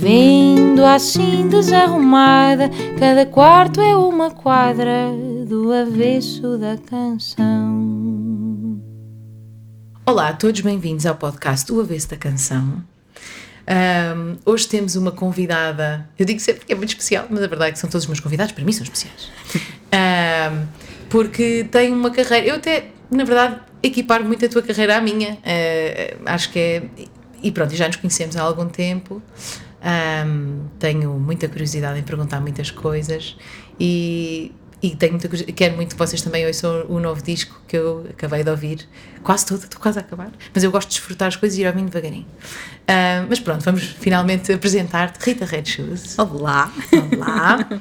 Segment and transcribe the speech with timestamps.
[0.00, 5.12] Vendo assim desarrumada, cada quarto é uma quadra
[5.46, 8.80] do avesso da canção.
[10.06, 12.82] Olá a todos, bem-vindos ao podcast O Avesso da Canção.
[13.68, 17.68] Um, hoje temos uma convidada, eu digo sempre que é muito especial, mas a verdade
[17.68, 19.30] é que são todos os meus convidados, para mim são especiais.
[19.92, 20.66] Um,
[21.10, 25.34] porque tem uma carreira, eu até, na verdade, equipar muito a tua carreira à minha.
[25.34, 26.82] Uh, acho que é.
[27.42, 29.22] E pronto, já nos conhecemos há algum tempo.
[29.82, 33.34] Um, tenho muita curiosidade em perguntar muitas coisas
[33.78, 38.06] e, e tenho muita quero muito que vocês também ouçam o novo disco que eu
[38.10, 38.86] acabei de ouvir,
[39.22, 41.66] quase todo, estou quase a acabar, mas eu gosto de desfrutar as coisas e ir
[41.66, 42.26] ao vinho devagarinho.
[43.28, 46.18] Mas pronto, vamos finalmente apresentar-te, Rita Red Shoes.
[46.18, 46.70] Olá!
[47.14, 47.66] Olá!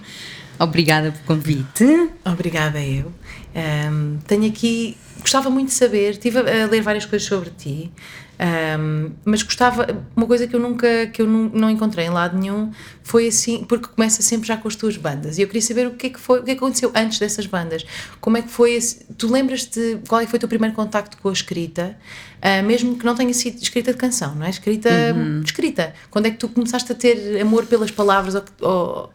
[0.59, 2.11] Obrigada pelo convite.
[2.25, 3.13] Obrigada eu.
[3.55, 7.91] Um, tenho aqui, gostava muito de saber, estive a ler várias coisas sobre ti,
[8.39, 12.37] um, mas gostava, uma coisa que eu nunca, que eu não, não, encontrei em lado
[12.37, 12.71] nenhum
[13.03, 15.91] foi assim, porque começa sempre já com as tuas bandas e eu queria saber o
[15.91, 17.85] que é que foi, o que, é que aconteceu antes dessas bandas,
[18.21, 21.27] como é que foi, esse, tu lembras-te, qual é foi o teu primeiro contacto com
[21.27, 21.97] a escrita,
[22.37, 24.49] uh, mesmo que não tenha sido escrita de canção, não é?
[24.49, 25.41] Escrita, uhum.
[25.43, 29.13] escrita, quando é que tu começaste a ter amor pelas palavras ou, ou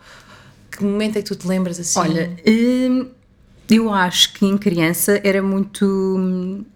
[0.71, 1.99] que momento é que tu te lembras assim?
[1.99, 3.07] Olha, hum,
[3.71, 6.67] eu acho que em criança era muito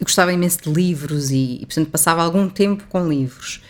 [0.00, 3.60] eu gostava imenso de livros e, e, portanto, passava algum tempo com livros.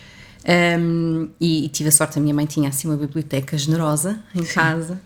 [0.46, 4.44] Um, e, e, tive a sorte, a minha mãe tinha assim uma biblioteca generosa em
[4.44, 5.00] casa.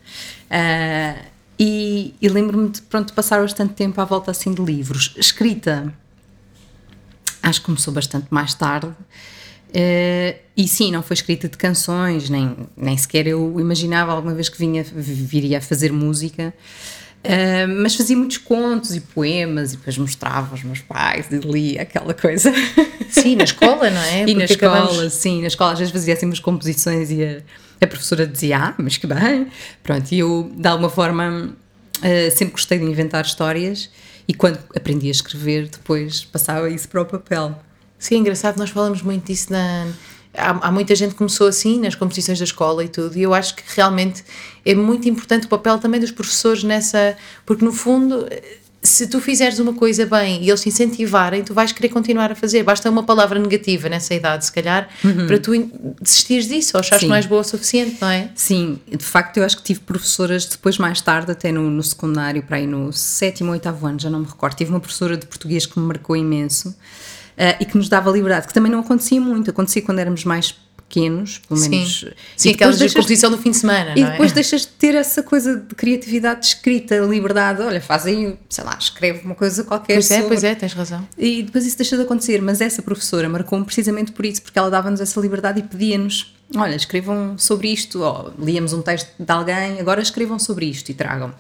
[0.51, 1.25] Uh,
[1.59, 5.15] e, e lembro-me de pronto, passar bastante tempo à volta assim de livros.
[5.17, 5.93] Escrita,
[7.43, 8.89] acho que começou bastante mais tarde.
[9.69, 14.49] Uh, e sim, não foi escrita de canções, nem, nem sequer eu imaginava alguma vez
[14.49, 16.55] que vinha, viria a fazer música.
[17.25, 21.83] Uh, mas fazia muitos contos e poemas e depois mostrava aos meus pais e lia
[21.83, 22.53] aquela coisa.
[23.11, 24.25] Sim, na escola, não é?
[24.29, 25.13] e na escola, acabamos...
[25.15, 27.41] sim, na escola às vezes fazia assim umas composições e a,
[27.81, 29.49] a professora dizia, ah, mas que bem.
[29.83, 31.51] Pronto, e eu de alguma forma
[31.99, 33.91] uh, sempre gostei de inventar histórias
[34.27, 37.59] e quando aprendi a escrever depois passava isso para o papel.
[37.99, 39.89] Sim, é engraçado, nós falamos muito disso na
[40.39, 43.35] há, há, muita gente que começou assim nas competições da escola e tudo, e eu
[43.35, 44.25] acho que realmente
[44.65, 47.17] é muito importante o papel também dos professores nessa.
[47.45, 48.27] Porque no fundo,
[48.83, 52.35] se tu fizeres uma coisa bem e eles te incentivarem, tu vais querer continuar a
[52.35, 52.63] fazer.
[52.63, 55.27] Basta uma palavra negativa nessa idade, se calhar, uhum.
[55.27, 55.53] para tu
[56.01, 58.31] desistires disso ou achares que não és boa o suficiente, não é?
[58.35, 62.43] Sim, de facto, eu acho que tive professoras depois, mais tarde, até no, no secundário,
[62.43, 64.55] para aí no sétimo ou oitavo ano, já não me recordo.
[64.55, 66.75] Tive uma professora de português que me marcou imenso
[67.61, 70.55] e que nos dava liberdade, que também não acontecia muito, acontecia quando éramos mais
[70.89, 72.01] pequenos, pelo menos.
[72.01, 73.93] Sim, Sim aquela de composição do fim de semana.
[73.95, 74.35] E depois é?
[74.35, 77.61] deixas de ter essa coisa de criatividade de escrita, liberdade.
[77.63, 79.95] Olha, faz aí, sei lá, escreve uma coisa qualquer.
[79.95, 81.07] Pois é, pois é, tens razão.
[81.17, 82.41] E depois isso deixa de acontecer.
[82.41, 86.75] Mas essa professora marcou-me precisamente por isso, porque ela dava-nos essa liberdade e pedia-nos: olha,
[86.75, 91.33] escrevam sobre isto, ou líamos um texto de alguém, agora escrevam sobre isto e tragam.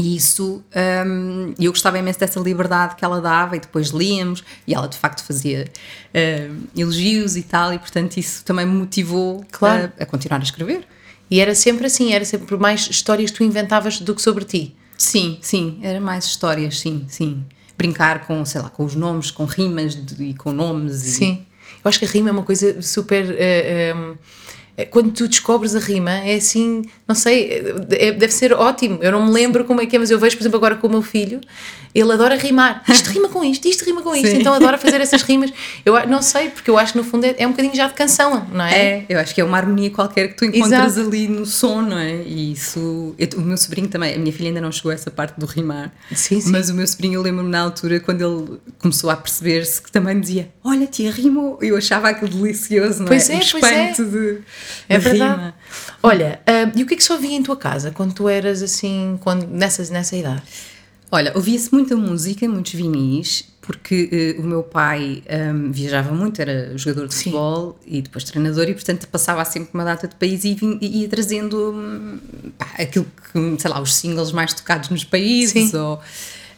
[0.00, 0.64] E isso,
[1.06, 4.96] um, eu gostava imenso dessa liberdade que ela dava e depois líamos e ela de
[4.96, 5.66] facto fazia
[6.14, 9.92] uh, elogios e tal e portanto isso também me motivou claro.
[10.00, 10.86] a, a, continuar a escrever.
[11.30, 14.74] E era sempre assim, era sempre mais histórias que tu inventavas do que sobre ti?
[14.96, 17.44] Sim, sim, era mais histórias, sim, sim.
[17.76, 21.04] Brincar com, sei lá, com os nomes, com rimas de, e com nomes.
[21.04, 21.10] E...
[21.10, 21.46] Sim,
[21.84, 23.26] eu acho que a rima é uma coisa super...
[23.26, 24.16] Uh, eh, um
[24.84, 28.98] quando tu descobres a rima, é assim, não sei, é, deve ser ótimo.
[29.02, 30.86] Eu não me lembro como é que é, mas eu vejo, por exemplo, agora com
[30.86, 31.40] o meu filho,
[31.94, 32.82] ele adora rimar.
[32.88, 34.40] Isto rima com isto, isto rima com isto, Sim.
[34.40, 35.52] então adora fazer essas rimas.
[35.84, 37.94] Eu não sei, porque eu acho que no fundo é, é, um bocadinho já de
[37.94, 38.74] canção, não é?
[38.74, 41.08] É, eu acho que é uma harmonia qualquer que tu encontras Exato.
[41.08, 42.22] ali no som, não é?
[42.22, 43.14] E isso.
[43.18, 45.46] Eu, o meu sobrinho também, a minha filha ainda não chegou a essa parte do
[45.46, 46.50] rimar, sim, sim.
[46.50, 50.20] mas o meu sobrinho, eu lembro-me na altura, quando ele começou a perceber-se que também
[50.20, 51.58] dizia: Olha, tia, rimou.
[51.60, 53.34] Eu achava aquilo delicioso, não pois é?
[53.34, 54.04] é o espanto é.
[54.04, 54.38] de.
[54.88, 55.40] É verdade.
[55.40, 55.54] Rima.
[56.02, 58.62] Olha, uh, e o que é que só havia em tua casa quando tu eras
[58.62, 60.42] assim, quando, nessa, nessa idade?
[61.12, 65.22] Olha, ouvia-se muita música, muitos vinis, porque uh, o meu pai
[65.52, 67.24] um, viajava muito, era jogador de Sim.
[67.24, 71.72] futebol e depois treinador, e portanto passava sempre uma data de país e ia trazendo
[71.72, 72.18] um,
[72.56, 75.74] pá, aquilo que, sei lá, os singles mais tocados nos países.
[75.74, 76.00] Ou, uh,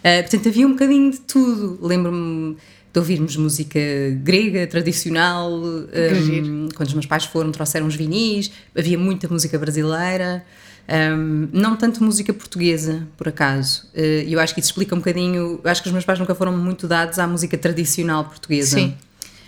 [0.02, 1.78] portanto havia um bocadinho de tudo.
[1.80, 2.56] Lembro-me
[2.92, 3.80] de ouvirmos música
[4.22, 5.52] grega, tradicional.
[5.52, 10.44] Um, quando os meus pais foram, trouxeram os vinis, havia muita música brasileira.
[10.88, 13.88] Um, não tanto música portuguesa, por acaso.
[13.94, 15.60] Uh, eu acho que isso explica um bocadinho.
[15.64, 18.76] Eu acho que os meus pais nunca foram muito dados à música tradicional portuguesa.
[18.76, 18.94] Sim.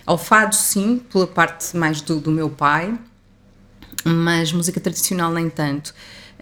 [0.06, 2.96] Ao fado, sim, pela parte mais do, do meu pai,
[4.04, 5.94] mas música tradicional nem tanto.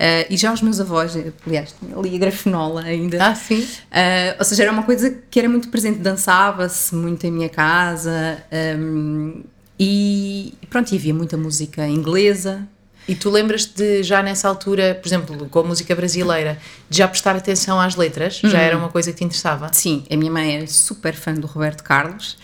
[0.03, 1.17] Uh, e já os meus avós,
[1.47, 3.25] aliás, tinha ali a grafenola ainda.
[3.25, 3.61] Ah, sim.
[3.61, 8.43] Uh, ou seja, era uma coisa que era muito presente, dançava-se muito em minha casa.
[8.77, 9.45] Um,
[9.79, 12.67] e pronto, e havia muita música inglesa,
[13.07, 16.59] e tu lembras-te de já nessa altura, por exemplo, com a música brasileira,
[16.89, 18.41] de já prestar atenção às letras?
[18.43, 19.71] Já era uma coisa que te interessava?
[19.73, 22.37] Sim, a minha mãe era super fã do Roberto Carlos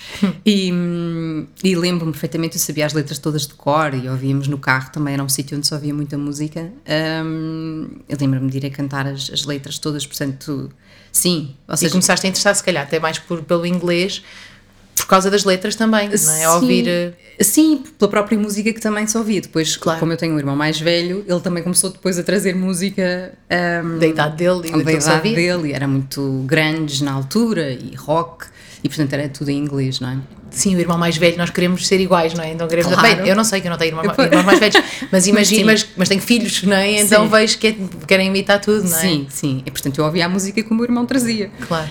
[0.45, 0.73] e,
[1.63, 5.15] e lembro-me perfeitamente, eu sabia as letras todas de cor e ouvíamos no carro, também
[5.15, 6.73] era um sítio onde só havia muita música.
[7.25, 10.71] Um, eu lembro-me de ir a cantar as, as letras todas, portanto,
[11.13, 11.55] sim.
[11.69, 14.23] Ou seja, e começaste a interessar, se calhar, até mais por, pelo inglês
[15.01, 16.17] por causa das letras também, não é?
[16.17, 16.89] Sim, Ouvir.
[16.89, 19.41] Eh, sim, pela própria música que também se ouvia.
[19.41, 20.01] Depois, claro.
[20.01, 23.33] como eu tenho um irmão mais velho, ele também começou depois a trazer música
[23.85, 27.95] um, da idade dele e da idade dele, e era muito grande na altura e
[27.95, 28.47] rock,
[28.89, 30.19] e portanto era tudo em inglês, não é?
[30.51, 32.53] Sim, o irmão mais velho, nós queremos ser iguais, não é?
[32.53, 32.91] Então queremos.
[32.91, 33.17] Claro.
[33.17, 34.83] Bem, eu não sei que eu não tenho irmãos, irmãos mais velhos,
[35.13, 37.03] mas imagino, mas, mas tenho filhos, não é?
[37.03, 37.31] Então sim.
[37.31, 37.77] vejo que é,
[38.07, 39.01] querem imitar tudo, não é?
[39.01, 39.63] Sim, sim.
[39.67, 41.51] E portanto eu ouvia a música que o meu irmão trazia.
[41.69, 41.91] Claro.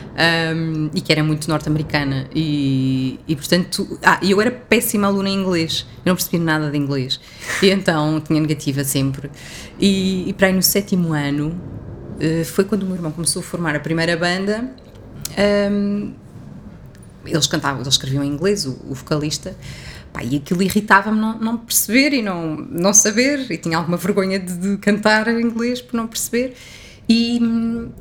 [0.56, 2.28] Um, e que era muito norte-americana.
[2.34, 4.00] E, e portanto.
[4.04, 5.86] Ah, eu era péssima aluna em inglês.
[6.04, 7.20] Eu não percebia nada de inglês.
[7.62, 9.30] E então tinha negativa sempre.
[9.80, 11.56] E, e para aí no sétimo ano
[12.20, 14.68] uh, foi quando o meu irmão começou a formar a primeira banda.
[15.72, 16.14] Um,
[17.28, 19.56] eles cantavam, eles escreviam em inglês, o, o vocalista,
[20.12, 24.40] pá, e aquilo irritava-me não, não perceber e não, não saber, e tinha alguma vergonha
[24.40, 26.56] de, de cantar em inglês por não perceber.
[27.10, 27.40] E,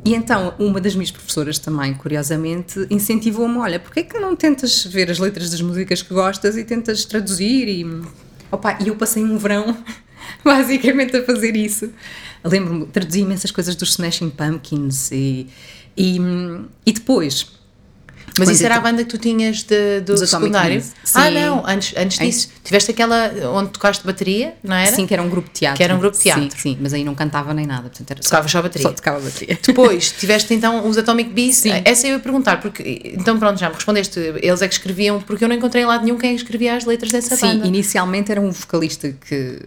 [0.04, 4.84] e, então, uma das minhas professoras também, curiosamente, incentivou-me: olha, porquê é que não tentas
[4.84, 7.68] ver as letras das músicas que gostas e tentas traduzir?
[7.68, 8.02] E,
[8.50, 9.76] opa, e eu passei um verão,
[10.44, 11.90] basicamente, a fazer isso.
[12.44, 15.46] Lembro-me, traduzi imensas coisas dos Smashing Pumpkins e,
[15.96, 16.18] e,
[16.84, 17.55] e depois
[18.38, 20.82] mas isso era a banda que tu tinhas de, do secundário?
[21.14, 22.48] Ah, não, antes, antes disso.
[22.62, 24.94] Tiveste aquela onde tocaste bateria, não era?
[24.94, 25.76] Sim, que era um grupo de teatro.
[25.76, 26.50] Que era um grupo de teatro.
[26.50, 27.88] Sim, sim mas aí não cantava nem nada.
[27.88, 28.88] Portanto, era Tocava só, só bateria.
[28.88, 29.58] Só tocava bateria.
[29.64, 31.56] Depois, tiveste então os Atomic Beats.
[31.58, 31.82] Sim.
[31.84, 33.14] Essa eu ia perguntar, porque.
[33.16, 34.18] Então pronto, já me respondeste.
[34.18, 37.36] Eles é que escreviam, porque eu não encontrei lado nenhum quem escrevia as letras dessa
[37.36, 37.62] sim, banda.
[37.62, 39.60] Sim, inicialmente era um vocalista que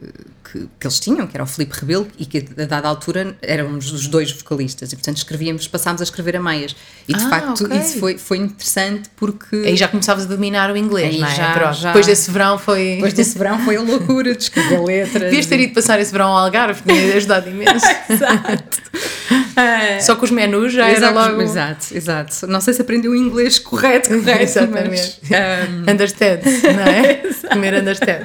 [0.52, 3.92] que, que, eles tinham, que era o Filipe Rebelo, e que a dada altura éramos
[3.92, 6.76] os dois vocalistas, e portanto escrevíamos, passámos a escrever a meias.
[7.08, 7.78] E de ah, facto okay.
[7.78, 9.56] isso foi, foi interessante porque.
[9.56, 11.36] Aí já começavas a dominar o inglês, Aí não é?
[11.36, 12.96] Já, já, Depois desse verão foi.
[12.96, 15.24] Depois desse verão foi a loucura de escrever letras.
[15.24, 17.86] Devias ter ido passar esse verão ao Algarve, tinha ajudado imenso.
[18.10, 18.82] Exato.
[20.02, 21.42] Só com os menus já exato, era logo.
[21.42, 22.48] Exato, exato.
[22.48, 24.42] Não sei se aprendeu o inglês correto, correto.
[24.44, 25.20] Exatamente.
[25.30, 25.92] Mas, um...
[25.92, 26.40] Understand,
[26.76, 27.14] não é?
[27.50, 28.24] Primeiro understand.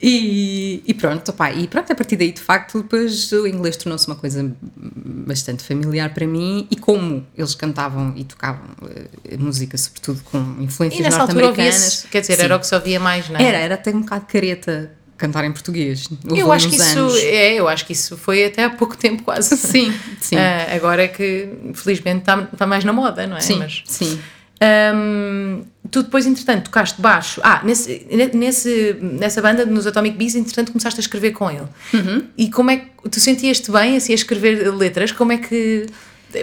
[0.00, 4.06] E, e, pronto, opa, e pronto, a partir daí de facto depois o inglês tornou-se
[4.06, 10.22] uma coisa bastante familiar para mim e como eles cantavam e tocavam uh, música sobretudo
[10.22, 12.06] com influências norte-americanas.
[12.10, 12.42] Quer dizer, sim.
[12.42, 13.42] era o que se ouvia mais, não é?
[13.42, 16.08] Era, era até um bocado careta cantar em português.
[16.30, 17.16] Eu acho que isso anos.
[17.16, 19.56] é, eu acho que isso foi até há pouco tempo quase.
[19.58, 20.36] Sim, sim.
[20.36, 23.40] Uh, agora é que felizmente está, está mais na moda, não é?
[23.40, 24.20] Sim, Mas, sim.
[24.60, 27.40] Um, tu depois, entretanto, tocaste baixo.
[27.44, 31.66] Ah, nesse, nesse, nessa banda, nos Atomic Beats, entretanto, começaste a escrever com ele.
[31.94, 32.24] Uhum.
[32.36, 35.12] E como é que tu sentias-te bem assim a escrever letras?
[35.12, 35.86] Como é que.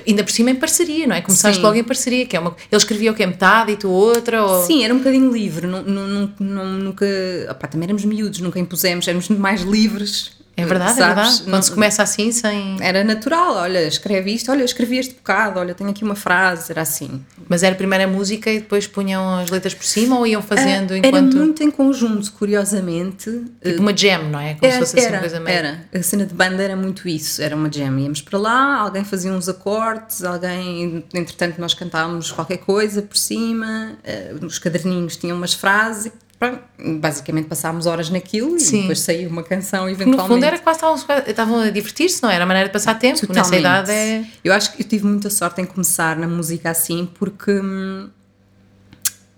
[0.07, 1.21] Ainda por cima em parceria, não é?
[1.21, 1.63] Começaste Sim.
[1.63, 2.55] logo em parceria, que é uma.
[2.71, 4.43] Ele escrevia o que é metade e tu outra?
[4.43, 4.65] Ou...
[4.65, 5.67] Sim, era um bocadinho livre.
[5.67, 7.05] Não, não, não, nunca.
[7.51, 11.01] Opá, também éramos miúdos, nunca impusemos, éramos mais livres é verdade, Sabes?
[11.01, 11.37] é verdade.
[11.43, 12.77] Quando não, se começa assim, sem.
[12.79, 16.81] Era natural, olha, escreve isto, olha, escrevi este bocado, olha, tenho aqui uma frase, era
[16.81, 17.23] assim.
[17.49, 20.91] Mas era a primeira música e depois punham as letras por cima ou iam fazendo
[20.91, 21.35] uh, enquanto.
[21.35, 23.43] Era muito em conjunto, curiosamente.
[23.61, 24.53] Tipo uma jam, não é?
[24.53, 25.57] Como era, se fosse assim era, coisa meio.
[25.57, 27.99] Era, a cena de banda era muito isso, era uma jam.
[27.99, 33.97] Íamos para lá, alguém fazia uns acordes, alguém, entretanto, nós cantávamos qualquer coisa por cima,
[34.41, 36.11] uh, os caderninhos tinham umas frases
[36.49, 38.77] pronto, basicamente passámos horas naquilo Sim.
[38.77, 40.21] e depois saiu uma canção eventualmente.
[40.21, 40.95] No fundo era que estavam,
[41.27, 43.19] estavam a divertir-se, não era a maneira de passar tempo.
[43.19, 43.43] Totalmente.
[43.43, 44.25] Nessa idade é.
[44.43, 48.09] Eu acho que eu tive muita sorte em começar na música assim porque hum,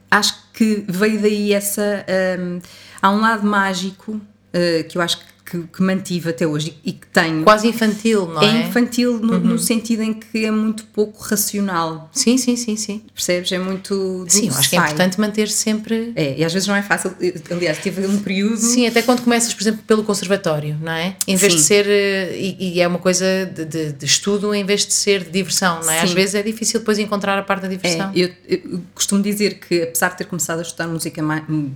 [0.10, 2.06] acho que veio daí essa.
[2.40, 2.60] Hum,
[3.02, 6.92] há um lado mágico uh, que eu acho que que, que mantive até hoje e
[6.92, 7.44] que tenho.
[7.44, 8.46] Quase infantil, não é?
[8.64, 13.02] É infantil no, no sentido em que é muito pouco racional, Sim, sim, sim, sim.
[13.14, 13.52] percebes?
[13.52, 14.26] É muito.
[14.28, 16.12] Sim, eu acho que é importante manter sempre.
[16.16, 17.14] É, e às vezes não é fácil.
[17.50, 18.58] Aliás, tive um período.
[18.58, 21.16] Sim, até quando começas, por exemplo, pelo conservatório, não é?
[21.28, 21.66] Em vez de Sim.
[21.66, 21.86] ser.
[21.88, 25.30] eh, E, e é uma coisa de, de- de estudo em vez de ser de
[25.32, 26.02] diversão, não é?
[26.02, 26.16] Às Sim.
[26.16, 28.12] vezes é difícil depois encontrar a parte da É, diversão.
[28.14, 31.22] eu, eu costumo dizer que, apesar de ter começado a estudar música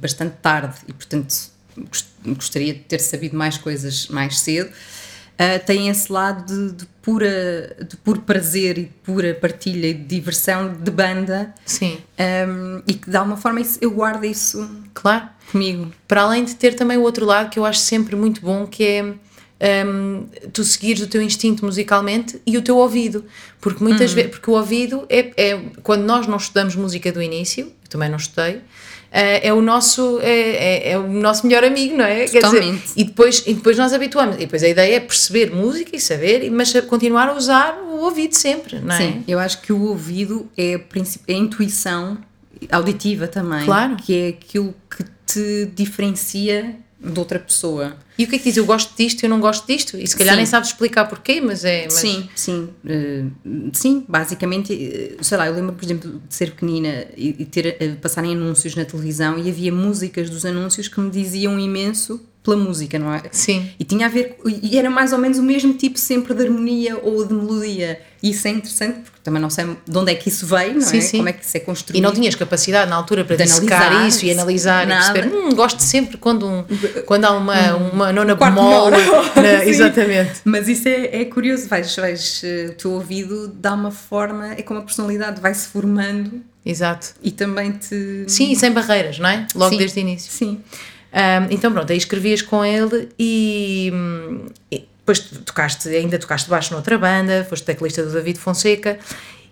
[0.01, 1.33] bastante tarde e, portanto,
[2.25, 4.71] gostaria de ter sabido mais coisas mais cedo,
[5.41, 9.93] ah, tem esse lado de, de pura, de puro prazer e de pura partilha e
[9.93, 14.69] de diversão de banda Sim, ahm, e que, de alguma forma, isso, eu guardo isso
[14.93, 15.27] claro.
[15.51, 15.91] comigo.
[16.07, 18.83] Para além de ter também o outro lado que eu acho sempre muito bom, que
[18.83, 19.13] é
[19.85, 23.23] hum, tu seguires o teu instinto musicalmente e o teu ouvido.
[23.59, 27.65] Porque muitas vezes, porque o ouvido é, é quando nós não estudamos música do início,
[27.65, 28.61] eu também não estudei.
[29.11, 32.19] eh, É o, nosso, é, é, é o nosso melhor amigo, não é?
[32.25, 32.83] Quer dizer, Totalmente.
[32.95, 34.35] e, depois, e depois nós habituamos.
[34.37, 38.33] E depois a ideia é perceber música e saber, mas continuar a usar o ouvido
[38.33, 38.97] sempre, não é?
[38.97, 40.79] Sim, eu acho que o ouvido é a,
[41.27, 42.17] é a intuição
[42.71, 43.95] auditiva também, Claro.
[43.97, 47.95] que é aquilo que te diferencia de outra pessoa.
[48.17, 48.57] E o que é que diz?
[48.57, 49.97] Eu gosto disto, eu não gosto disto.
[49.97, 50.37] E se calhar Sim.
[50.37, 51.85] nem sabes explicar porquê, mas é.
[51.85, 52.69] Mas, Sim, sim.
[52.85, 53.23] eh,
[53.73, 57.95] sim, basicamente, eh, sei lá, eu lembro, por exemplo, de ser pequenina e, ter, eh,
[57.99, 62.97] passarem anúncios na televisão e havia músicas dos anúncios que me diziam imenso pela música,
[62.97, 63.21] não é?
[63.31, 63.69] Sim.
[63.79, 66.97] E tinha a ver, e era mais ou menos o mesmo tipo sempre de harmonia
[67.01, 67.99] ou de melodia.
[68.21, 70.81] E isso é interessante porque também não sei de onde é que isso veio, não
[70.81, 71.01] Sim, é?
[71.01, 71.17] sim.
[71.17, 71.99] Como é que isso é construído.
[71.99, 75.19] E não tinhas capacidade na altura para analisar, isso e analisar nada.
[75.19, 75.35] e perceber.
[75.37, 76.63] Hum, gosto sempre quando, um,
[77.05, 78.89] quando há uma, uma nona bemol.
[79.35, 80.41] na- exatamente.
[80.43, 84.61] Mas isso é, é curioso, vais, vais, eh, o teu ouvido dá uma forma, é
[84.63, 87.13] como a personalidade vai-se formando Exato.
[87.23, 88.25] e também te.
[88.27, 89.47] Sim, e sem barreiras, não é?
[89.55, 89.77] Logo Sim.
[89.77, 90.31] desde o início.
[90.31, 90.59] Sim.
[91.13, 93.91] Ahm, então pronto, aí escrevias com ele e,
[94.71, 98.97] e depois tocaste, ainda tocaste baixo noutra banda, foste teclista do David Fonseca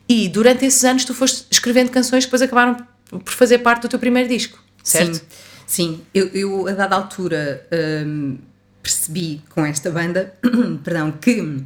[0.07, 2.77] e durante esses anos tu foste escrevendo canções que depois acabaram
[3.09, 5.15] por fazer parte do teu primeiro disco, certo?
[5.15, 5.21] Sim,
[5.67, 6.01] sim.
[6.13, 7.67] Eu, eu a dada altura
[8.81, 10.33] percebi com esta banda,
[10.83, 11.63] perdão, que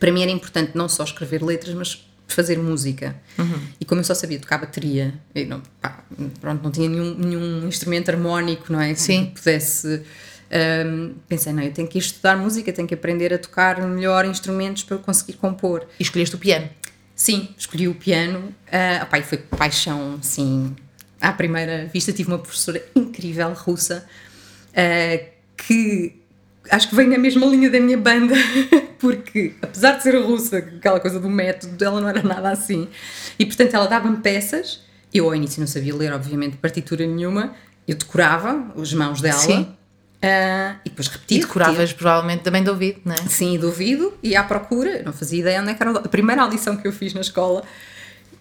[0.00, 3.16] para mim era importante não só escrever letras, mas fazer música.
[3.38, 3.60] Uhum.
[3.80, 5.14] E como eu só sabia tocar bateria,
[5.48, 6.04] não, pá,
[6.40, 8.94] pronto, não tinha nenhum, nenhum instrumento harmónico, não é?
[8.94, 9.32] Que Sim.
[9.34, 10.02] pudesse.
[10.86, 14.24] hum, pensei, não, eu tenho que ir estudar música, tenho que aprender a tocar melhor
[14.24, 15.86] instrumentos para eu conseguir compor.
[15.98, 16.68] E escolheste o piano.
[17.14, 18.54] Sim, escolhi o piano.
[18.68, 20.74] Uh, opá, e foi paixão, sim.
[21.20, 24.06] À primeira vista tive uma professora incrível, russa,
[24.70, 26.19] uh, que
[26.70, 28.34] acho que vem na mesma linha da minha banda,
[28.98, 32.88] porque apesar de ser russa, aquela coisa do método dela não era nada assim.
[33.38, 34.80] E portanto ela dava-me peças,
[35.12, 37.54] eu ao início não sabia ler, obviamente, partitura nenhuma,
[37.86, 39.38] eu decorava as mãos dela.
[39.38, 39.62] Sim.
[39.62, 41.38] uh, e depois repetia.
[41.38, 41.40] E repetia.
[41.40, 43.18] decoravas provavelmente também de ouvido, não é?
[43.28, 44.98] Sim, do ouvido e à procura.
[44.98, 45.90] Eu não fazia ideia onde é que era.
[45.92, 47.64] A primeira audição que eu fiz na escola,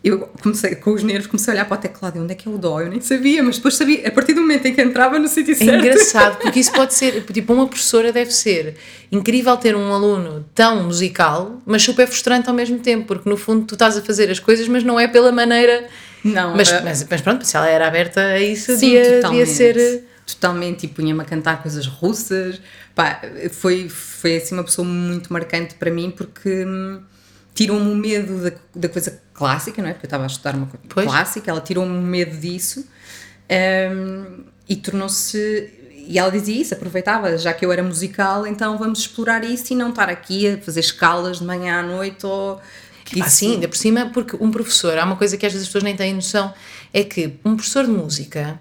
[0.02, 2.48] eu comecei, com os nervos, comecei a olhar para o teclado e onde é que
[2.48, 2.80] é o dó?
[2.80, 5.52] Eu nem sabia, mas depois sabia, a partir do momento em que entrava no sítio
[5.52, 5.86] É certo.
[5.86, 8.76] engraçado, porque isso pode ser, tipo, uma professora deve ser
[9.12, 13.66] incrível ter um aluno tão musical, mas super frustrante ao mesmo tempo, porque no fundo
[13.66, 15.88] tu estás a fazer as coisas, mas não é pela maneira.
[16.24, 19.46] Não, Mas, ah, mas, mas pronto, se ela era aberta a isso, Sim, devia, devia
[19.46, 20.04] ser.
[20.26, 22.62] Totalmente, e punha-me a cantar coisas russas.
[22.94, 23.20] Pá,
[23.52, 27.02] foi, foi assim uma pessoa muito marcante para mim porque hum,
[27.56, 29.94] tirou-me o medo da, da coisa clássica, não é?
[29.94, 31.08] Porque eu estava a estudar uma coisa Pois.
[31.08, 32.86] clássica, ela tirou-me o medo disso
[33.92, 35.74] hum, e tornou-se.
[36.08, 39.76] E ela dizia isso, aproveitava, já que eu era musical, então vamos explorar isso e
[39.76, 42.60] não estar aqui a fazer escalas de manhã à noite ou.
[43.22, 45.70] Ah, sim, ainda por cima, porque um professor, há uma coisa que às vezes as
[45.70, 46.54] pessoas nem têm noção,
[46.94, 48.60] é que um professor de música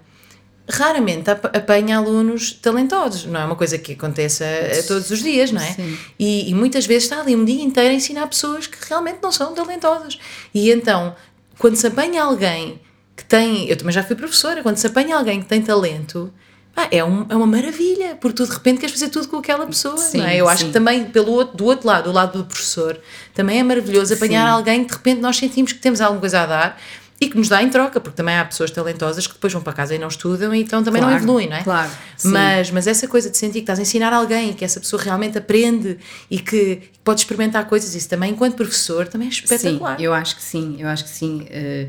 [0.69, 4.45] raramente ap- apanha alunos talentosos, não é uma coisa que aconteça
[4.79, 5.75] a todos os dias, não é?
[6.19, 9.31] E, e muitas vezes está ali um dia inteiro a ensinar pessoas que realmente não
[9.31, 10.19] são talentosas.
[10.53, 11.15] E então,
[11.57, 12.79] quando se apanha alguém
[13.15, 13.67] que tem.
[13.67, 16.31] Eu também já fui professora, quando se apanha alguém que tem talento.
[16.73, 19.65] pá, é, um- é uma maravilha, porque tu de repente queres fazer tudo com aquela
[19.65, 20.37] pessoa, Sim, não é?
[20.37, 20.67] Eu acho sim.
[20.67, 22.97] que também pelo outro, do outro lado, do lado do professor,
[23.33, 24.53] também é maravilhoso apanhar Sim.
[24.53, 26.81] alguém que de repente nós sentimos que temos alguma coisa a dar
[27.21, 29.73] e que nos dá em troca, porque também há pessoas talentosas que depois vão para
[29.73, 31.63] casa e não estudam e então também não Claro, evoluem, não é?
[31.63, 32.29] claro, sim.
[32.29, 35.37] Mas, mas essa coisa de sentir que estás a ensinar alguém, que essa pessoa realmente
[35.37, 35.97] aprende
[36.31, 39.97] e que, pode experimentar coisas, isso também, enquanto professor, também é espetacular.
[39.97, 41.45] Sim, eu acho que sim, eu acho que sim.
[41.49, 41.87] Eh,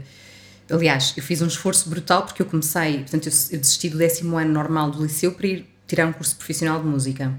[0.71, 4.37] aliás, eu fiz um esforço brutal porque eu comecei, portanto, eu, eu desisti do décimo
[4.37, 7.33] ano normal do liceu para ir tirar um curso profissional de música.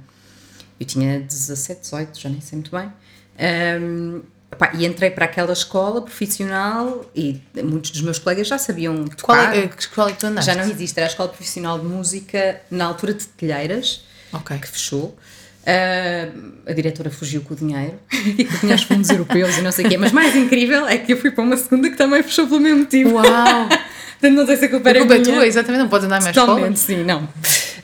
[0.79, 2.91] Eu tinha 17, 18, já nem sei muito bem.
[3.39, 4.21] Ahm,
[4.61, 9.35] pá, e entrei para aquela escola profissional e muitos dos meus colegas já sabiam Qual
[9.35, 10.51] é, que escola é que tu andaste?
[10.51, 14.03] Já não existe, era a Escola Profissional de Música na altura de Telheiras.
[14.31, 14.55] Ok.
[14.59, 15.17] que fechou.
[15.65, 16.29] Ah,
[16.67, 19.87] a diretora fugiu com o dinheiro e que tinha os fundos europeus e não sei
[19.87, 19.97] o quê.
[19.97, 22.81] Mas mais incrível é que eu fui para uma segunda que também fechou pelo mesmo
[22.81, 23.15] motivo.
[23.15, 23.67] Uau!
[24.21, 25.33] Portanto, não sei se a culpa A era culpa é minha.
[25.33, 26.75] tua, exatamente, não podes andar mais escola.
[26.75, 27.27] Sim, não.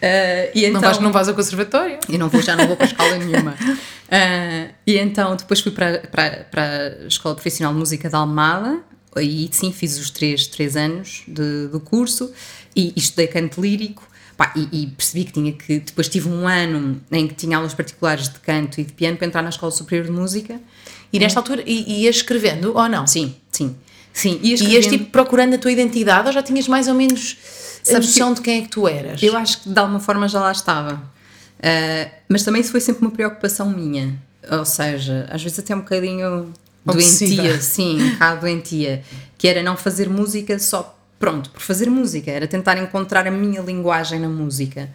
[0.02, 2.00] Ah, e então, Não, vais, não vais ao conservatório.
[2.10, 3.56] eu não vou, já não vou para escola nenhuma.
[4.12, 6.64] Ah, e então depois fui para, para, para
[7.04, 8.80] a Escola Profissional de Música de Almada,
[9.20, 12.32] e sim, fiz os três, três anos de, do curso
[12.76, 14.08] e, e estudei canto lírico.
[14.38, 15.80] Pá, e, e percebi que tinha que.
[15.80, 19.26] Depois tive um ano em que tinha aulas particulares de canto e de piano para
[19.26, 20.62] entrar na Escola Superior de Música.
[21.12, 23.08] E nesta altura, i- ias escrevendo ou não?
[23.08, 23.76] Sim, sim.
[24.14, 27.38] Sim, ia ias escrevendo- tipo procurando a tua identidade ou já tinhas mais ou menos
[27.92, 29.22] Sabes noção de quem é que tu eras?
[29.24, 31.02] Eu acho que de alguma forma já lá estava.
[31.62, 34.14] Ah, mas também isso foi sempre uma preocupação minha.
[34.50, 36.54] Ou seja, às vezes até um bocadinho
[36.86, 37.42] Obsessiva.
[37.44, 39.04] doentia, sim, um bocado doentia,
[39.38, 43.60] que era não fazer música só pronto, por fazer música, era tentar encontrar a minha
[43.62, 44.90] linguagem na música.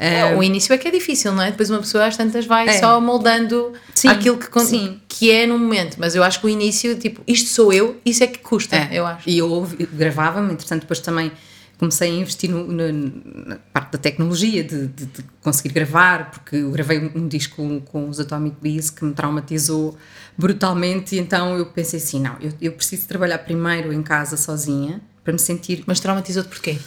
[0.00, 1.50] É, o início é que é difícil, não é?
[1.50, 2.78] Depois uma pessoa às tantas vai É.
[2.78, 5.00] só moldando Sim, aquilo que, sim.
[5.08, 5.96] que é no momento.
[5.98, 8.88] Mas eu acho que o início, tipo, isto sou eu, isso é que custa, É,
[8.92, 9.28] eu acho.
[9.28, 11.32] E eu gravava-me, entretanto, depois também
[11.78, 13.12] comecei a investir no- no-
[13.46, 18.08] na parte da tecnologia, de, de- de conseguir gravar, porque eu gravei um, disco com
[18.08, 19.96] os Atomic Bees que me traumatizou
[20.36, 25.00] brutalmente, e então eu pensei assim: não, eu, eu preciso trabalhar primeiro em casa sozinha
[25.24, 26.78] para me sentir Mas traumatizou-te porquê?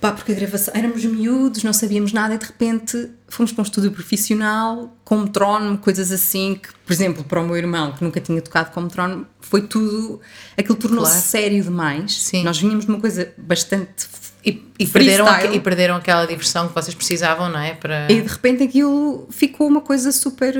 [0.00, 3.64] Pá, porque a gravação, éramos miúdos, não sabíamos nada e de repente fomos para um
[3.64, 8.20] estúdio profissional com metrónomo, coisas assim que, por exemplo, para o meu irmão que nunca
[8.20, 10.20] tinha tocado com metrónomo, foi tudo,
[10.58, 11.26] aquilo tornou-se Claro.
[11.26, 12.12] sério demais.
[12.22, 12.44] Sim.
[12.44, 14.06] Nós vínhamos de uma coisa bastante
[14.44, 17.72] E, e perderam, e perderam aquela diversão que vocês precisavam, não é?
[17.74, 18.06] Para...
[18.12, 20.54] E de repente aquilo ficou uma coisa super,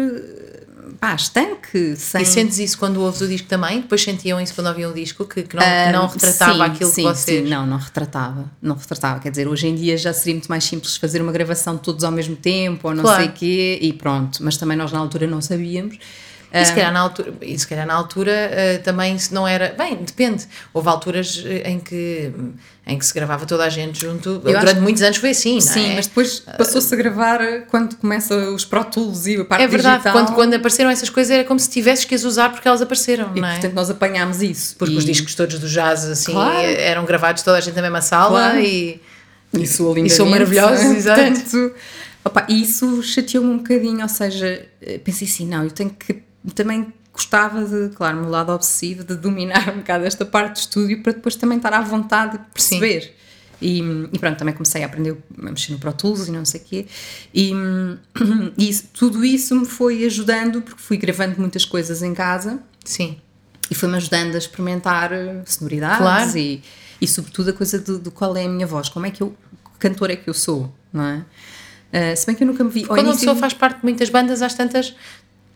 [1.04, 2.22] pá, estanque, sem...
[2.22, 3.82] E sentes isso quando ouves o disco também?
[3.82, 5.26] Depois sentiam isso quando ouviam o disco?
[5.26, 7.42] Que, que não, que não Ah, retratava sim, aquilo sim, que vocês...
[7.44, 8.50] Sim, não, não retratava.
[8.62, 9.20] Não retratava.
[9.20, 12.10] Quer dizer, hoje em dia já seria muito mais simples fazer uma gravação todos ao
[12.10, 13.20] mesmo tempo ou não Claro.
[13.22, 14.42] sei o quê e pronto.
[14.42, 15.98] Mas também nós na altura não sabíamos.
[16.62, 19.74] E se calhar na altura, e se calhar na altura eh, também se não era.
[19.76, 20.46] Bem, depende.
[20.72, 22.32] Houve alturas eh, em que,
[22.86, 24.40] em que se gravava toda a gente junto.
[24.44, 25.94] acho Durante muitos anos foi assim, não Sim, é?
[25.96, 30.02] mas depois passou-se a gravar quando começa os Pro Tools e a parte É verdade,
[30.04, 30.12] digital.
[30.12, 33.32] quando, quando apareceram essas coisas era como se tivesses que as usar porque elas apareceram,
[33.34, 33.52] E não é?
[33.54, 34.76] portanto nós apanhámos isso.
[34.76, 36.56] porque e, os discos todos do jazz assim Claro.
[36.56, 38.60] eh, eram gravados toda a gente na mesma sala Claro.
[38.60, 39.00] e.
[39.54, 41.20] e sou E são maravilhosos, exato.
[41.20, 41.74] Portanto,
[42.24, 46.92] opa, isso chateou-me um bocadinho, ou seja, eh, pensei assim, não, eu tenho que também
[47.12, 51.12] gostava de, claro, meu lado obsessivo, de dominar um bocado esta parte do estúdio para
[51.12, 53.14] depois também estar à vontade de perceber.
[53.62, 53.78] E,
[54.12, 56.64] e pronto, também comecei a aprender a mexer no Pro Tools e não sei o
[56.64, 56.86] quê.
[57.32, 57.52] E,
[58.58, 63.16] e isso- tudo isso me foi ajudando, porque fui gravando muitas coisas em casa Sim.
[63.70, 66.36] e foi-me ajudando a experimentar eh, sonoridades Claro.
[66.38, 66.62] e,
[67.00, 69.30] e sobretudo a coisa do, do qual é a minha voz, como é que eu,
[69.74, 71.24] que cantor é que eu sou, não é?
[71.92, 72.84] Eh, se bem que eu nunca me vi.
[72.84, 74.94] Quando início- pessoa faz parte de muitas bandas, às tantas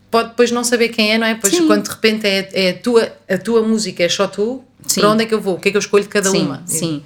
[0.09, 1.35] pode depois não saber quem é, não é?
[1.35, 1.67] Pois Sim.
[1.67, 5.01] quando de repente é, é a, tua, a tua música, é só tu, Sim.
[5.01, 5.55] para onde é que eu vou?
[5.55, 6.63] O que é que eu escolho de cada sim, uma?
[6.65, 7.03] Sim.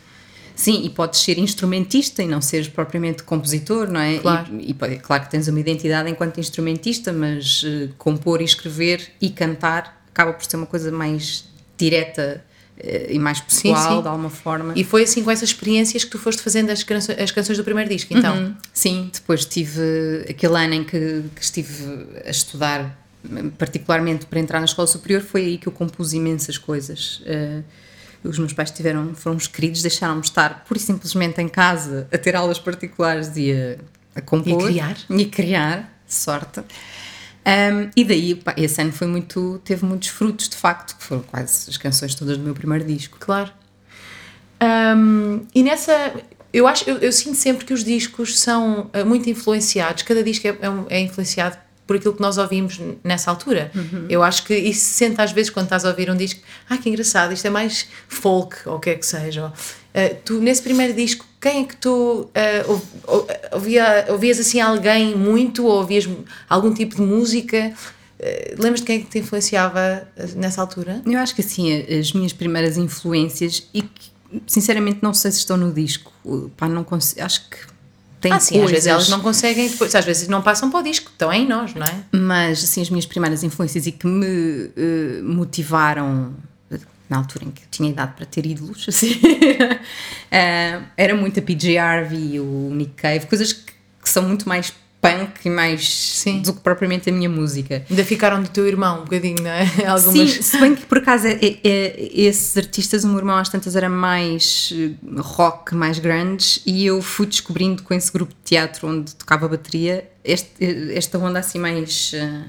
[0.55, 4.19] Sim, e podes ser instrumentista e não seres propriamente compositor, não é?
[4.19, 4.47] Claro.
[4.59, 9.01] E, e pode- claro que tens uma identidade enquanto instrumentista, mas eh, compor e escrever
[9.19, 12.45] e cantar acaba por ser uma coisa mais direta
[12.81, 14.01] e mais pessoal, sim.
[14.01, 14.73] de alguma forma.
[14.75, 17.63] E foi assim com essas experiências que tu foste fazendo as, canções- as canções do
[17.63, 18.35] primeiro disco, então.
[18.35, 18.55] Uhum.
[18.73, 22.97] Sim, depois tive aquele ano em que, que estive a estudar,
[23.57, 27.21] particularmente para entrar na escola superior, foi aí que eu compus imensas coisas.
[27.25, 27.61] Eh,
[28.23, 32.17] os meus pais tiveram, foram os queridos, deixaram-me estar pura e simplesmente em casa a
[32.17, 34.71] ter aulas particulares e a, a compor.
[34.71, 34.97] E a criar.
[35.09, 36.61] E a criar, sorte.
[37.45, 41.23] Um, e daí, pá, esse ano foi muito, teve muitos frutos, de facto, que foram
[41.23, 43.17] quase as canções todas do meu primeiro disco.
[43.19, 43.51] Claro.
[44.61, 46.13] Hum, e nessa.
[46.53, 50.47] Eu, acho, eu, eu sinto sempre que os discos são eh, muito influenciados, cada disco
[50.47, 51.57] é, é um- é influenciado
[51.93, 53.71] por aquilo que nós ouvimos nessa altura.
[54.09, 56.77] Eu acho que isso se sente às vezes quando estás a ouvir um disco, ah,
[56.77, 59.53] que engraçado, isto é mais folk, ou o que é que seja.
[59.93, 64.59] Eh, tu, nesse primeiro disco, quem é que tu eh, ou- ou- ouvia, ouvias assim
[64.59, 66.09] alguém muito, ou ouvias
[66.49, 67.71] algum tipo de música?
[68.19, 71.01] Eh, Lembras de quem é que te influenciava nessa altura?
[71.05, 74.11] Eu acho que assim, as minhas primeiras influências, e que
[74.47, 76.11] sinceramente não sei se estão no disco,
[76.57, 77.57] pá, não consigo, acho que
[78.23, 80.83] tem Ah, sim, às vezes elas não conseguem, depois, às vezes não passam para o
[80.83, 82.03] disco, estão em nós, não é?
[82.17, 86.33] mas assim, as minhas primeiras influências e que me eh, motivaram
[87.09, 89.19] na altura em que eu tinha idade para ter ídolos, assim,
[90.31, 94.73] eh, era muito a PJ Harvey, o Nick Cave, coisas que, que são muito mais
[95.03, 96.41] punk e mais Sim.
[96.41, 97.83] do que propriamente a minha música.
[97.89, 99.63] Ainda ficaram do teu irmão um bocadinho, não é?
[99.85, 100.31] Algumas...
[100.31, 103.49] Sim, se bem que por acaso é- é- é- esses artistas, o meu irmão às
[103.49, 108.39] tantas era mais eh, rock, mais grandes, e eu fui descobrindo com esse grupo de
[108.45, 112.11] teatro onde tocava bateria este- eh, esta onda assim mais.
[112.13, 112.41] eh,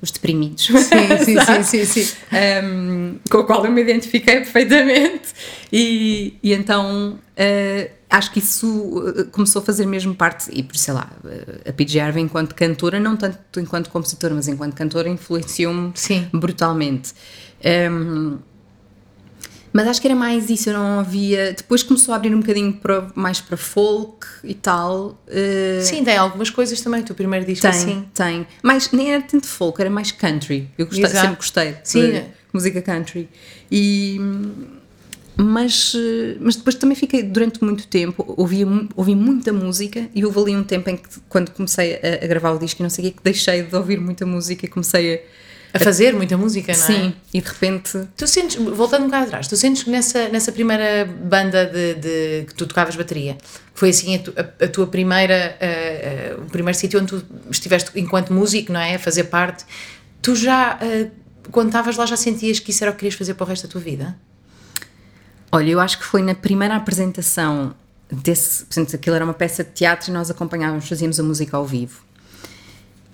[0.00, 0.66] os deprimidos.
[0.66, 2.16] Sim, sim, sim, sim, sim.
[2.64, 5.30] um, com a qual eu me identifiquei perfeitamente
[5.72, 10.76] e, e então uh, acho que isso uh, começou a fazer mesmo parte e por
[10.76, 15.08] sei lá uh, a PJ Harvey enquanto cantora não tanto enquanto compositora mas enquanto cantora
[15.08, 15.92] influenciou-me
[16.32, 17.12] brutalmente
[17.64, 18.38] Um,
[19.72, 21.52] mas acho que era mais isso, eu não havia.
[21.52, 25.20] Depois começou a abrir um bocadinho para, mais para folk e tal.
[25.28, 27.02] uh, Sim, tem algumas coisas também.
[27.02, 28.08] O teu primeiro disco tem, assim.
[28.14, 28.46] tem.
[28.62, 30.70] Mas nem era tanto folk, era mais country.
[30.78, 31.14] Eu Exato.
[31.14, 32.10] sempre gostei Sim.
[32.12, 33.28] de música country.
[33.70, 34.18] E,
[35.40, 35.94] mas,
[36.40, 40.56] mas depois também fiquei durante muito tempo, ouvia, mu- ouvi muita música e houve ali
[40.56, 43.12] um tempo em que quando comecei a, a gravar o disco e não sei o
[43.12, 45.18] que, deixei de ouvir muita música e comecei a.
[45.74, 46.86] A fazer muita música, não é?
[46.86, 48.00] Sim, e de repente.
[48.16, 52.44] Tu sentes, voltando um bocado atrás, tu sentes que nessa, nessa primeira banda de, de-
[52.46, 53.36] que tu tocavas bateria,
[53.74, 57.22] foi assim a, tu- a- a tua primeira, eh, eh, o primeiro sítio onde tu
[57.50, 58.94] estiveste enquanto músico, não é?
[58.94, 59.64] A fazer parte,
[60.22, 61.08] tu já, eh,
[61.52, 63.66] quando estavas lá, já sentias que isso era o que querias fazer para o resto
[63.66, 64.16] da tua vida?
[65.50, 67.74] Olha, eu acho que foi na primeira apresentação
[68.10, 68.64] desse.
[68.64, 72.02] Portanto, aquilo era uma peça de teatro e nós acompanhávamos, fazíamos a música ao vivo.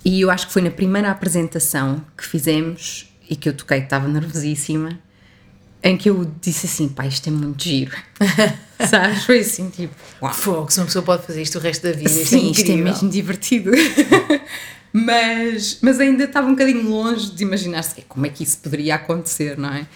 [0.05, 3.87] E eu acho que foi na primeira apresentação que fizemos e que eu toquei, que
[3.87, 4.99] estava nervosíssima,
[5.83, 7.97] em que eu disse assim: pá, isto é muito giro.
[8.89, 9.25] Sabes?
[9.25, 10.33] Foi assim, tipo, uau.
[10.33, 12.71] Fogo, se uma pessoa pode fazer isto o resto da vida, isto é Sim, isto
[12.71, 13.71] é mesmo divertido.
[14.93, 19.57] mas, mas ainda estava um bocadinho longe de imaginar-se como é que isso poderia acontecer,
[19.57, 19.87] não é?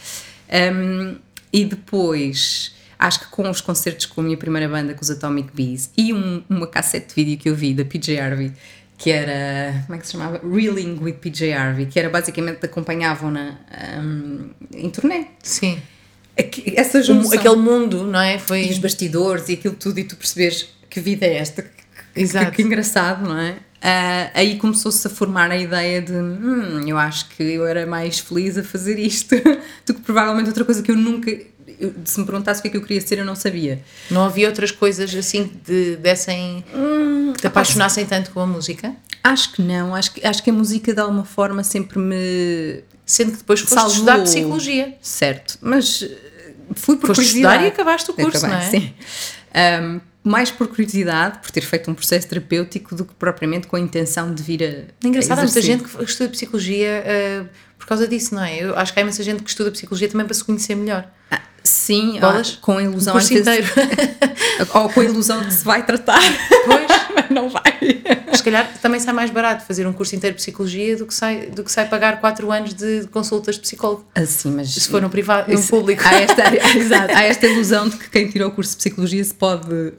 [0.72, 1.16] Um,
[1.53, 5.51] e depois, acho que com os concertos com a minha primeira banda, com os Atomic
[5.55, 8.53] Bees, e um- uma cassete de vídeo que eu vi da PJ Harvey,
[8.97, 10.41] que era, como é que se chamava?
[10.47, 13.57] Reeling with PJ Harvey, que era basicamente acompanhavam-na
[14.03, 15.27] um, em turnê.
[15.43, 15.79] Sim.
[16.39, 18.39] Aqui- Essa junção aquele mundo, não é?
[18.39, 18.65] Foi.
[18.67, 21.69] e os bastidores e aquilo tudo, e tu percebes que vida é esta, que,
[22.15, 22.51] que- Exato.
[22.53, 23.57] que engraçado, não é?
[23.81, 28.19] Ah, aí começou-se a formar a ideia de hum, eu acho que eu era mais
[28.19, 29.37] feliz a fazer isto
[29.87, 31.31] do que provavelmente outra coisa que eu nunca.
[31.31, 33.81] eu- se me perguntasse o que é que eu queria ser, eu não sabia.
[34.11, 36.64] Não havia outras coisas assim que te dessem.
[36.75, 38.95] Hum, que te apaixonassem tanto com a música?
[39.23, 42.83] Acho que não, acho que, acho que a música de alguma forma sempre me.
[43.07, 43.93] Sendo que depois foste Salvou.
[43.95, 44.95] estudar psicologia.
[45.01, 46.01] Certo, mas
[46.75, 47.55] fui por Foste curiosidade.
[47.55, 48.71] estudar e acabaste o curso, Acabei, não é?
[48.71, 48.95] Sim.
[49.55, 53.81] Ahm, mais por curiosidade, por ter feito um processo terapêutico, do que propriamente com a
[53.81, 54.67] intenção de vir a.
[54.67, 57.47] É engraçado, há muita gente que estuda psicologia ah,
[57.79, 58.62] por causa disso, não é?
[58.62, 61.09] Eu acho que há imensa gente que estuda psicologia também para se conhecer melhor.
[61.31, 63.47] Ah, sim, ah, com a ilusão às vezes-
[64.75, 66.21] ou com a ilusão de se vai tratar.
[66.67, 66.88] Pois.
[67.14, 67.62] Mas não vai.
[68.35, 71.47] Se calhar também sai mais barato fazer um curso inteiro de psicologia do que sai,
[71.47, 74.07] do que sai pagar 4 anos de consultas de psicólogo.
[74.14, 74.71] Assim, mas.
[74.71, 76.03] Se for no privado, no público.
[76.05, 76.43] Há esta,
[76.79, 79.93] exato, há esta ilusão de que quem tirou o curso de psicologia se pode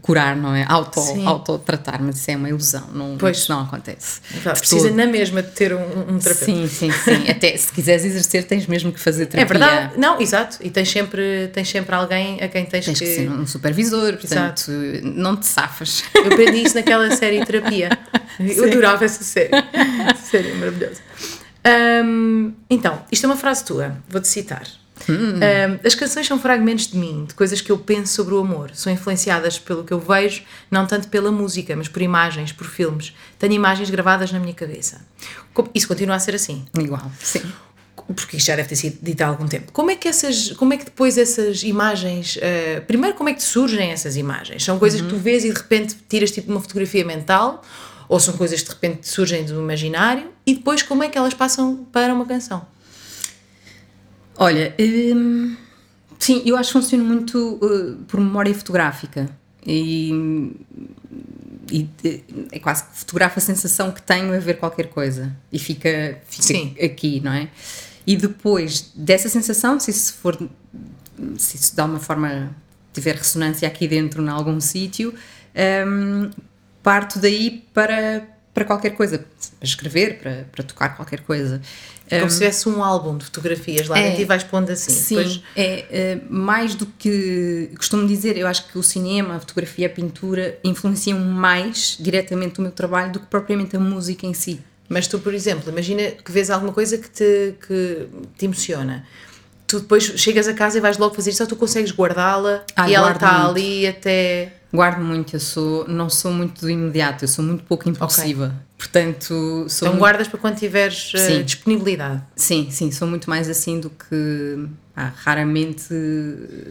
[0.00, 0.64] curar, não é?
[0.68, 1.26] Auto, Sim.
[1.26, 3.38] autotratar, mas isso é uma ilusão, não, Pois.
[3.38, 4.20] isso não acontece.
[4.32, 4.96] De Precisa todo.
[4.96, 6.34] na mesma de ter um, um terapeuta.
[6.34, 7.28] Sim, sim, sim.
[7.30, 9.58] Até se quiseres exercer, tens mesmo que fazer É terapia.
[9.58, 10.58] verdade, não, exato.
[10.60, 14.70] E tens sempre, tens sempre alguém a quem tens, Tens que ser um supervisor, portanto,
[15.02, 16.04] não te safas.
[16.14, 17.90] Eu aprendi isso naquela série Terapia.
[18.38, 19.50] Eu adorava essa série.
[20.30, 21.00] série maravilhosa.
[22.04, 24.62] Hum, então, isto é uma frase tua, vou-te citar.
[25.08, 25.40] Hum,
[25.84, 28.70] as canções são fragmentos de mim, de coisas que eu penso sobre o amor.
[28.74, 33.14] São influenciadas pelo que eu vejo, não tanto pela música, mas por imagens, por filmes.
[33.38, 35.00] Tenho imagens gravadas na minha cabeça.
[35.74, 37.42] Isso continua a ser assim Igual, sim.
[38.16, 39.72] porque isto já deve ter sido dito há algum tempo.
[39.72, 43.42] Como é que essas, como é que depois essas imagens, eh, primeiro como é que
[43.42, 44.64] surgem essas imagens?
[44.64, 47.62] São coisas que tu vês e de repente tiras tipo uma fotografia mental,
[48.08, 51.34] ou são coisas que de repente surgem do imaginário, e depois como é que elas
[51.34, 52.66] passam para uma canção?
[54.42, 55.54] Olha, hum,
[56.18, 59.28] sim, eu acho que funciona muito uh, por memória fotográfica.
[59.66, 60.10] E,
[61.70, 65.58] e, eh, é quase que fotografo a sensação que tenho a ver qualquer coisa e
[65.58, 67.50] fica, fica aqui, não é?
[68.06, 70.34] E depois dessa sensação, se isso for,
[71.36, 72.56] se isso de alguma forma
[72.94, 75.12] tiver ressonância aqui dentro, em algum sítio,
[75.86, 76.30] hum,
[76.82, 79.18] parto daí para, para qualquer coisa,
[79.58, 81.60] para escrever, para, para tocar qualquer coisa.
[82.08, 84.08] Como se tivesse um álbum de fotografias lá É.
[84.08, 84.90] dentro e vais pondo assim.
[84.90, 89.38] Sim, Depois, é, é, mais do que costumo dizer, eu acho que o cinema, a
[89.40, 94.34] fotografia, a pintura influenciam mais diretamente o meu trabalho do que propriamente a música em
[94.34, 94.60] si.
[94.88, 99.06] mas tu, por exemplo, imagina que vês alguma coisa que te, que te emociona.
[99.68, 102.90] Tu depois chegas a casa e vais logo fazer isso, ou tu consegues guardá-la Ah,
[102.90, 104.52] e ela está ali até.
[104.72, 108.54] Guardo muito, eu sou, não sou muito do imediato, eu sou muito pouco impulsiva.
[108.78, 111.42] Portanto, sou Então muito- guardas para quando tiveres eh, Sim.
[111.42, 112.22] disponibilidade.
[112.36, 115.92] Sim, sim, sou muito mais assim do que pá, raramente.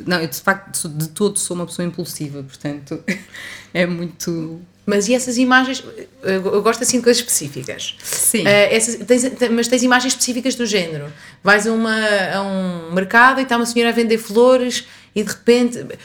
[0.06, 3.04] Não, eu de facto sou- de todo sou uma pessoa impulsiva, portanto
[3.74, 4.62] é muito.
[4.86, 5.84] Mas e essas imagens?
[6.24, 7.96] Eu eu gosto assim de coisas específicas.
[8.02, 8.48] Sim.
[8.48, 11.12] Eh, essas- tens- te- mas tens imagens específicas do género.
[11.44, 11.96] Vais a, uma,
[12.34, 15.98] a um mercado e está uma senhora a vender flores e de repente eh,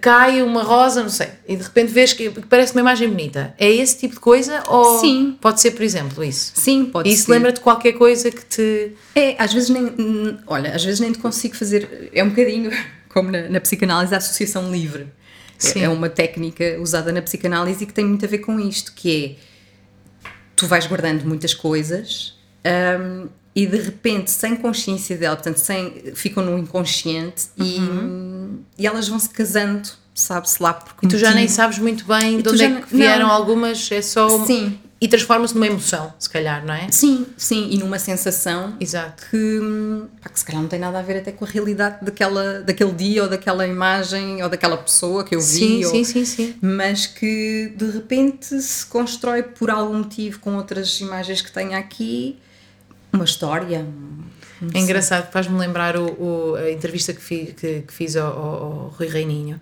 [0.00, 3.54] cai uma rosa, não sei, e de repente vês que parece uma imagem bonita.
[3.58, 4.62] É esse tipo de coisa?
[4.68, 5.36] Ou Sim.
[5.40, 6.52] pode ser, por exemplo, isso?
[6.56, 7.32] Sim, pode isso ser.
[7.32, 8.92] lembra-te de qualquer coisa que te.
[9.14, 10.38] É, às vezes nem.
[10.46, 12.10] Olha, às vezes nem te consigo fazer.
[12.12, 12.70] É um bocadinho
[13.08, 15.02] como na, na psicanálise a associação livre.
[15.02, 15.08] É-
[15.58, 15.82] Sim.
[15.82, 19.36] É uma técnica usada na psicanálise e que tem muito a ver com isto, que
[19.38, 26.12] é tu vais guardando muitas coisas hum, e de repente, sem consciência dela, portanto, sem,
[26.14, 27.78] ficam no inconsciente e,
[28.78, 32.48] e elas vão se casando, sabe-se lá porque Tu já nem sabes muito bem de
[32.48, 33.34] onde é que vieram não.
[33.34, 34.44] algumas, é só.
[34.46, 34.78] Sim.
[35.02, 36.88] E transforma-se numa emoção, se calhar, não é?
[36.90, 39.24] Sim, sim, e numa sensação Exato.
[39.30, 39.58] que,
[40.22, 42.92] pá, que se calhar não tem nada a ver até com a realidade daquela, daquele
[42.92, 45.46] dia ou daquela imagem ou daquela pessoa que eu vi.
[45.46, 46.54] Sim, ou- sim, sim, sim.
[46.60, 52.38] Mas que de repente se constrói por algum motivo com outras imagens que tenha aqui
[53.12, 53.86] uma história.
[54.74, 56.04] É engraçado, faz-me lembrar o,
[56.52, 59.58] o- a entrevista que, fi- que- que fiz ao, ao- ao Rui Reininho,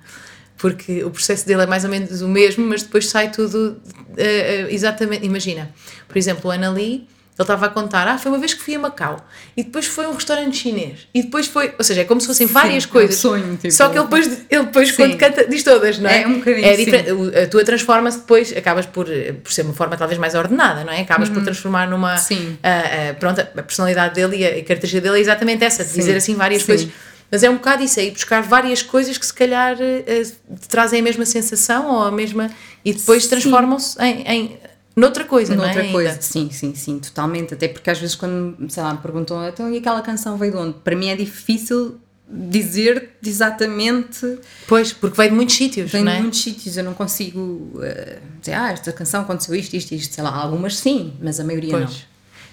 [0.56, 3.80] porque o processo dele é mais ou menos o mesmo, mas depois sai tudo
[4.16, 5.24] eh, exatamente.
[5.24, 5.70] Imagina,
[6.08, 7.06] por exemplo, o Ana Lee,
[7.38, 9.24] ele estava a contar: ah, foi uma vez que fui a Macau,
[9.56, 11.72] e depois foi a um restaurante chinês, e depois foi.
[11.78, 13.16] Ou seja, é como se fossem várias é um coisas.
[13.16, 14.96] sonho, tipo- só que ele depois, ele depois Sim.
[14.96, 16.22] quando canta, diz todas, não é?
[16.22, 16.84] É um bocadinho, É sim.
[16.84, 17.12] diferente.
[17.12, 19.06] O- A tua transforma-se depois, acabas por,
[19.42, 21.00] por ser uma forma talvez mais ordenada, não é?
[21.02, 22.12] Acabas por transformar numa.
[22.12, 22.18] Uhum.
[22.18, 22.58] Sim.
[22.62, 26.00] a- a- pronto, a personalidade dele e a, característica dele é exatamente essa, de Sim,
[26.00, 26.66] dizer assim várias sim.
[26.66, 26.88] coisas.
[27.30, 31.02] Mas é um bocado isso aí, buscar várias coisas que se calhar te trazem a
[31.02, 32.50] mesma sensação ou a mesma.
[32.84, 33.28] e depois Sim.
[33.30, 34.58] transformam-se em, em.
[34.98, 35.66] Noutra coisa, não é?
[35.66, 35.92] Noutra Ainda.
[35.92, 37.54] coisa, sim, sim, sim, totalmente.
[37.54, 40.58] Até porque às vezes quando, sei lá, me perguntam, então e aquela canção veio de
[40.58, 40.74] onde?
[40.80, 46.18] Para mim é difícil dizer exatamente Pois, porque veio de muitos sítios, Vem não de
[46.18, 46.20] é?
[46.20, 50.22] muitos sítios, eu não consigo eh, dizer, ah, esta canção aconteceu isto, isto, isto, sei
[50.22, 52.06] lá, algumas sim, mas a maioria Pois.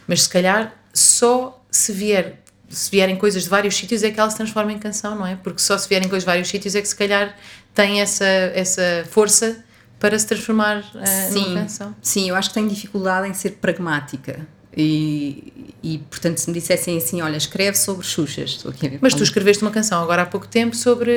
[0.08, 2.42] Mas se calhar só se vier.
[2.70, 5.36] Se vierem coisas de vários sítios é que ela se transforma em canção, não é?
[5.36, 7.36] Porque só se vierem coisas de vários sítios é que se calhar
[7.74, 9.64] tem essa, essa força
[10.10, 11.34] para se transformar eh, não.
[11.42, 11.96] numa Sim, canção.
[12.02, 14.46] sim, eu acho que tenho dificuldade em ser pragmática.
[14.78, 19.00] E, e portanto, se me dissessem assim, olha, escreve sobre Xuxas, estou aqui a ver.
[19.02, 21.12] Mas tu escreveste uma canção agora há pouco tempo sobre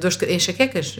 [0.00, 0.96] dores de- enxaquecas,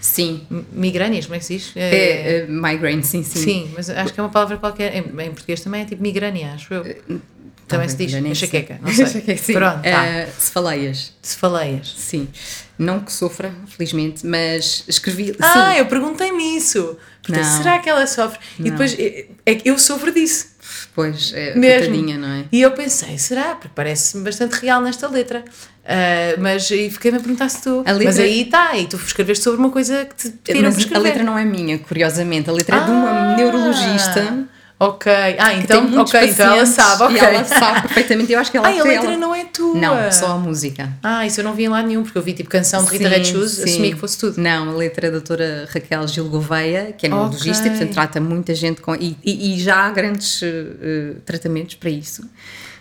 [0.00, 1.72] Sim, migrânias, como é que se diz?
[1.76, 3.38] É, migraine, sim, sim.
[3.40, 3.70] sim.
[3.74, 4.94] mas acho que é uma palavra qualquer.
[4.96, 6.84] Em, em português também é tipo migrânia, acho eu.
[7.68, 8.20] Também se diz sei.
[8.20, 9.06] enxaqueca, não sei.
[9.38, 9.52] Sim.
[9.52, 10.06] Pronto, tá.
[10.06, 11.94] Eh, cefaleias, Cefaleias.
[11.96, 12.28] sim.
[12.78, 15.34] Não que sofra, felizmente, mas escrevi.
[15.40, 16.96] Ah, sim, eu perguntei-me isso.
[17.22, 18.38] Portanto, será que ela sofre?
[18.58, 18.70] E Não.
[18.70, 20.46] depois é é que eu sofro disso.
[20.94, 21.86] pois, é, Mesmo.
[21.88, 22.44] coitadinha, não é?
[22.52, 23.54] E eu pensei, será?
[23.56, 25.44] Porque parece bastante real nesta letra.
[25.84, 27.82] Ah, mas e fiquei-me a perguntar se tu.
[27.84, 30.92] A letra- Mas aí está, e tu escreveste sobre uma coisa que te pediram Mas
[30.92, 32.48] a letra não é minha, curiosamente.
[32.48, 34.46] A letra é de uma Ah, neurologista.
[34.80, 35.10] Ok.
[35.40, 37.16] Ah, então, ok, então ela sabe, ok.
[37.16, 38.32] E ela sabe perfeitamente.
[38.32, 39.74] Eu acho que ela Ah, a letra ela- não é tua.
[39.74, 40.92] Não, só a música.
[41.02, 43.08] Ah, isso eu não vi em lado nenhum, porque eu vi tipo canção de Rita
[43.08, 44.40] Red Shoes, assumi que fosse tudo.
[44.40, 47.66] Não, a letra é da doutora Raquel Gil Gouveia, que é neurologista Ok.
[47.66, 48.94] e, portanto, trata muita gente com.
[48.94, 50.46] E, e- e já há grandes eh,
[50.80, 52.22] eh, tratamentos para isso.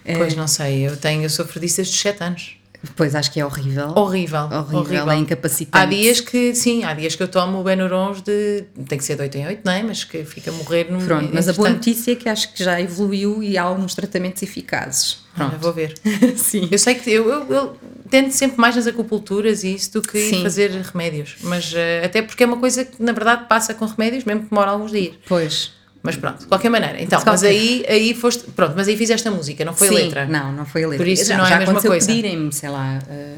[0.06, 2.58] Eh, Pois não sei, eu tenho, eu sofro disso desde os 7 anos.
[2.96, 3.94] Pois acho que é horrível.
[3.96, 4.50] Horrível.
[4.74, 5.84] Horrível, é incapacitante.
[5.84, 8.66] Há dias que, sim, há dias que eu tomo o Benurons de.
[8.88, 9.84] tem que ser de 8 em 8, não é?
[9.84, 11.00] Mas que fica a morrer no.
[11.00, 14.42] Pronto, mas a boa notícia é que acho que já evoluiu e há alguns tratamentos
[14.44, 15.26] eficazes.
[15.36, 15.58] Pronto.
[15.60, 15.94] vou ver.
[16.36, 16.68] Sim.
[16.72, 17.78] Eu sei que eu, eu, eu
[18.10, 20.42] tento sempre mais nas acupunturas e isso do que Sim.
[20.42, 21.36] fazer remédios.
[21.42, 24.50] Mas eh, até porque é uma coisa que na verdade passa com remédios, mesmo que
[24.50, 25.16] demora alguns dias.
[25.28, 25.72] Pois.
[26.08, 27.02] Mas pronto, de qualquer maneira.
[27.02, 28.44] Então, mas aí, aí foste.
[28.52, 30.26] Pronto, mas aí fizeste a música, não foi Sim, a letra.
[30.26, 31.06] Não, não foi a letra.
[31.06, 32.08] Por isso já, não é a mesma coisa.
[32.08, 33.36] pedirem-me, sei lá, eh,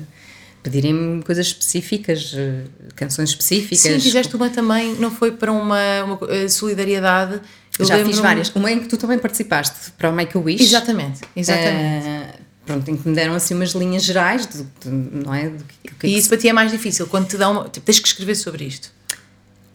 [0.62, 2.63] pedirem-me coisas específicas, eh,
[2.95, 3.79] canções específicas.
[3.79, 7.41] Sim, fizeste uma também, não foi para uma, uma eh, solidariedade.
[7.79, 8.49] Eu já fiz várias.
[8.49, 10.62] Uma em que tu também participaste para o Make-A-Wish.
[10.63, 12.08] Exatamente, exatamente.
[12.08, 12.34] Eh,
[12.67, 15.49] pronto, em que me deram assim umas linhas gerais, de, de- não é?
[15.49, 17.63] Do que, do que e isso para ti é mais difícil, quando te dão uma.
[17.69, 18.91] Tipo, tens que escrever sobre isto.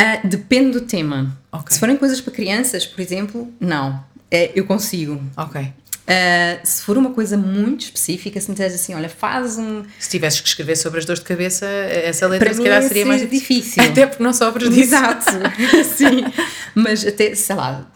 [0.05, 1.35] Ah, depende do tema.
[1.51, 1.73] Ok.
[1.73, 4.05] Se forem coisas para crianças, por exemplo, não.
[4.31, 5.23] É, eu consigo.
[5.37, 5.73] Ok.
[6.07, 9.83] Ah, se for uma coisa muito específica, se me disseres assim, olha, faz um.
[9.99, 12.89] Se tivesses que escrever sobre as dores de cabeça, essa letra Para se calhar ia
[12.89, 13.83] seria ser mais difícil.
[13.89, 14.83] Até porque não sofres disso.
[14.83, 15.31] Exato,
[15.97, 16.25] sim.
[16.75, 17.87] Mas até, sei lá,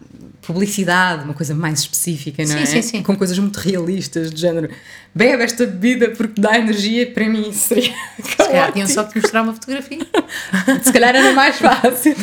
[0.49, 2.67] publicidade, uma coisa mais específica, não Sim, é?
[2.67, 3.03] sim, sim.
[3.03, 4.71] Com coisas muito realistas, de género,
[5.15, 7.93] bebe esta bebida porque dá energia, para mim isso seria.
[8.23, 10.01] Se calhar tinham só que mostrar uma fotografia.
[10.83, 12.17] Se calhar era mais fácil.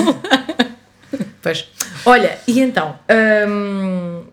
[1.41, 1.67] Pois.
[2.05, 2.97] Olha, e então,
[3.47, 4.23] hum,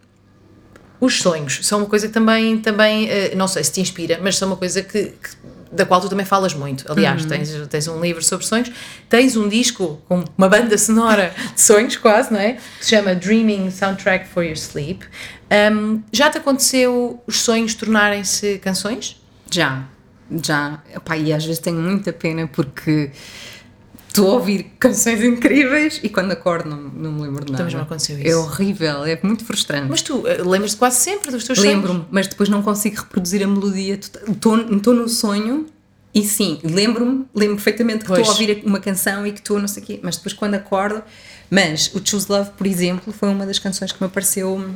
[1.01, 4.37] os sonhos são uma coisa que também, também eh, não sei se te inspira, mas
[4.39, 5.37] são uma coisa que, que-
[5.73, 6.91] da qual tu também falas muito.
[6.91, 8.71] Aliás, tens, tens um livro sobre sonhos,
[9.09, 12.55] tens um disco com uma banda sonora de sonhos, quase, não é?
[12.79, 15.05] Que se chama Dreaming Soundtrack for Your Sleep.
[15.73, 19.21] Hum, já te aconteceu os sonhos tornarem-se canções?
[19.51, 19.85] Já,
[20.43, 20.83] já.
[20.95, 23.11] Epá, e às vezes tenho muita pena porque
[24.13, 27.65] estou a ouvir canções incríveis e quando acordo não, não me lembro de nada.
[27.65, 28.39] Também já aconteceu É isso.
[28.39, 29.89] horrível, é muito frustrante.
[29.89, 31.75] Mas tu eh, lembras-te quase sempre dos teus sonhos?
[31.75, 33.95] Lembro-me, mas depois não consigo reproduzir a melodia.
[33.95, 35.67] Estou no sonho
[36.15, 38.21] e sim, lembro-me, lembro perfeitamente que Pois.
[38.21, 40.55] estou a ouvir uma canção e que estou não sei o quê, mas depois quando
[40.55, 41.03] acordo.
[41.51, 44.71] Mas o Choose Love, por exemplo, foi uma das canções que me apareceu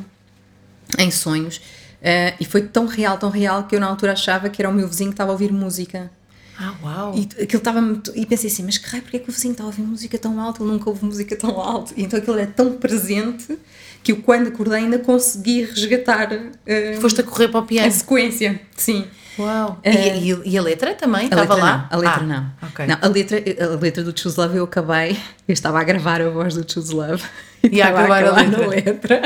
[0.97, 1.59] em sonhos
[2.01, 4.73] eh, e foi tão real, tão real que eu na altura achava que era o
[4.73, 6.11] meu vizinho que estava a ouvir música.
[6.59, 7.13] Ah, uau!
[7.15, 8.01] E aquilo estava.
[8.15, 10.17] E pensei assim, mas que raio, porque é que o vizinho está a ouvir música
[10.17, 10.63] tão alta?
[10.63, 11.93] Ele nunca ouve música tão alta.
[11.95, 13.57] E então aquilo era tão presente
[14.03, 16.29] que eu, quando acordei, ainda consegui resgatar
[16.65, 17.91] eh, Foste a correr para o a piano.
[17.91, 18.59] sequência.
[18.75, 19.05] Sim.
[19.37, 19.79] Uau!
[19.83, 21.21] Eh, E, e- e a letra também?
[21.21, 21.77] A Estava letra lá?
[21.77, 21.87] não.
[21.91, 22.87] A letra Ah, não.
[22.87, 22.97] não.
[23.01, 25.11] A letra, a letra do Choose Love eu acabei.
[25.47, 27.23] Eu estava a gravar a voz do Choose Love
[27.63, 29.21] e, E a acabar a na letra.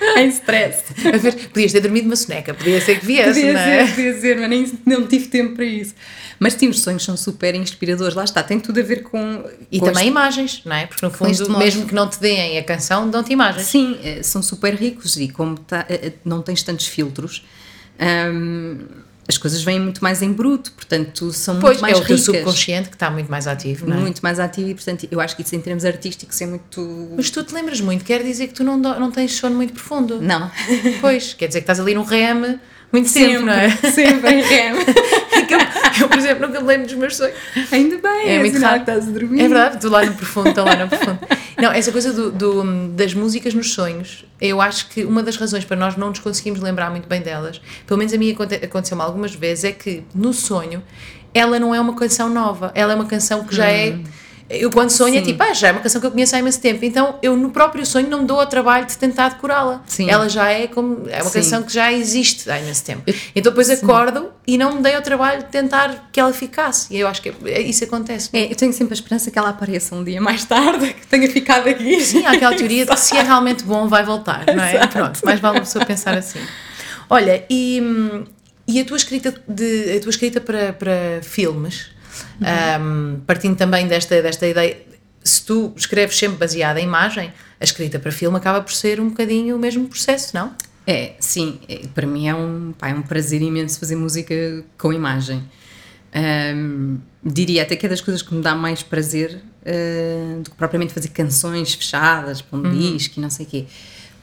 [0.18, 0.82] em stress.
[1.52, 3.86] Podias ter dormido uma soneca, podia ser que viesse, Podia não é?
[3.86, 5.94] ser, podia ser, mas nem, não tive tempo para isso.
[6.40, 8.14] Mas sim, os sonhos são super inspiradores.
[8.14, 9.44] Lá está, tem tudo a ver com.
[9.72, 10.86] E com também imagens, não é?
[10.86, 11.64] Porque no este fundo, modo.
[11.64, 13.66] mesmo que não te deem a canção, dão-te imagens.
[13.66, 17.44] Sim, eh, são super ricos e como tá- eh, não tens tantos filtros,
[18.32, 18.78] hum,
[19.28, 22.16] as coisas vêm muito mais em bruto, portanto são Pois, muito mais é o teu
[22.16, 22.24] ricas.
[22.24, 24.00] subconsciente que está muito mais ativo, não é?
[24.00, 27.10] Muito mais ativo e, portanto, eu acho que isso em termos artísticos é muito.
[27.16, 29.72] Mas tu te lembras muito, quer dizer que tu não, do- não tens sono muito
[29.74, 30.20] profundo.
[30.22, 30.50] Não.
[31.02, 32.58] Pois, quer dizer que estás ali num REM
[32.90, 33.70] muito tempo, não é?
[33.92, 34.72] Sempre em REM.
[35.50, 35.58] eu,
[36.02, 37.34] eu, por exemplo, nunca me lembro dos meus sonhos.
[37.70, 38.82] Ainda bem, É é, muito raro.
[38.82, 39.40] que estás a dormir.
[39.42, 41.18] É verdade, lá no profundo, estou lá no profundo.
[41.60, 45.64] Não, essa coisa do, do- das músicas nos sonhos, eu acho que uma das razões
[45.64, 49.02] para nós não nos conseguimos lembrar muito bem delas, pelo menos a mim aconte- aconteceu-me
[49.02, 50.82] algumas vezes, é que no sonho
[51.34, 53.98] ela não é uma canção nova, ela é uma canção que já é.
[54.50, 55.18] Eu quando sonho é.
[55.18, 55.24] Sim.
[55.26, 57.50] tipo, ah, já é uma canção que eu conheço há imenso tempo, então eu no
[57.50, 59.82] próprio sonho não me dou ao trabalho de tentar decorá-la.
[59.86, 60.08] Sim.
[60.08, 61.04] Ela já é como.
[61.08, 61.40] É uma Sim.
[61.40, 63.02] canção que já existe há imenso tempo.
[63.36, 66.94] Então depois acordo e não me dei ao trabalho de tentar que ela ficasse.
[66.94, 68.30] E eu acho que é- isso acontece.
[68.32, 71.28] É, eu tenho sempre a esperança que ela apareça um dia mais tarde, que tenha
[71.30, 72.00] ficado aqui.
[72.00, 74.86] Sim, há aquela teoria de que se é realmente bom vai voltar, não é?
[74.86, 76.40] Pronto, mais vale uma pessoa pensar assim.
[77.10, 78.24] Olha, e, hum,
[78.66, 81.86] e a tua escrita, de, a tua escrita para, para filmes,
[82.80, 84.76] hum, partindo também desta, desta ideia,
[85.22, 89.08] se tu escreves sempre baseada em imagem, a escrita para filme acaba por ser um
[89.08, 90.54] bocadinho o mesmo processo, não?
[90.86, 94.92] É, sim, é, para mim é um, pá, é um prazer imenso fazer música com
[94.92, 95.42] imagem.
[96.14, 100.56] Ahm, diria até que é das coisas que me dá mais prazer ah, do que
[100.56, 103.66] propriamente fazer canções fechadas para um disco e não sei o quê.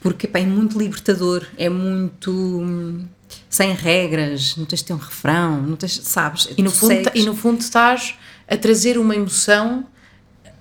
[0.02, 3.06] Porque pá, é muito libertador, é muito hum,
[3.50, 6.50] sem regras, não tens de ter um refrão, não tens, sabes?
[6.58, 8.16] E no, fundo, e no fundo estás
[8.48, 9.86] a trazer uma emoção,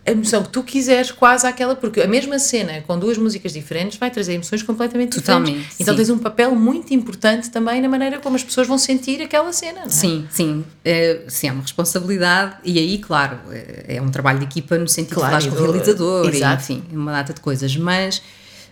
[0.06, 3.98] a emoção que tu quiseres quase àquela, porque a mesma cena com duas músicas diferentes
[3.98, 5.80] vai trazer emoções completamente Totalmente, diferentes.
[5.80, 5.96] Então sim.
[5.98, 9.80] tens um papel muito importante também na maneira como as pessoas vão sentir aquela cena.
[9.80, 9.88] Não é?
[9.90, 14.44] Sim, sim, é, sim, é uma responsabilidade e aí, claro, é, é um trabalho de
[14.44, 16.62] equipa no sentido Claro, de e falar com o do- realizador e, exato.
[16.62, 18.22] enfim, uma data de coisas, mas,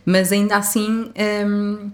[0.04, 1.10] mas ainda assim
[1.46, 1.90] hum,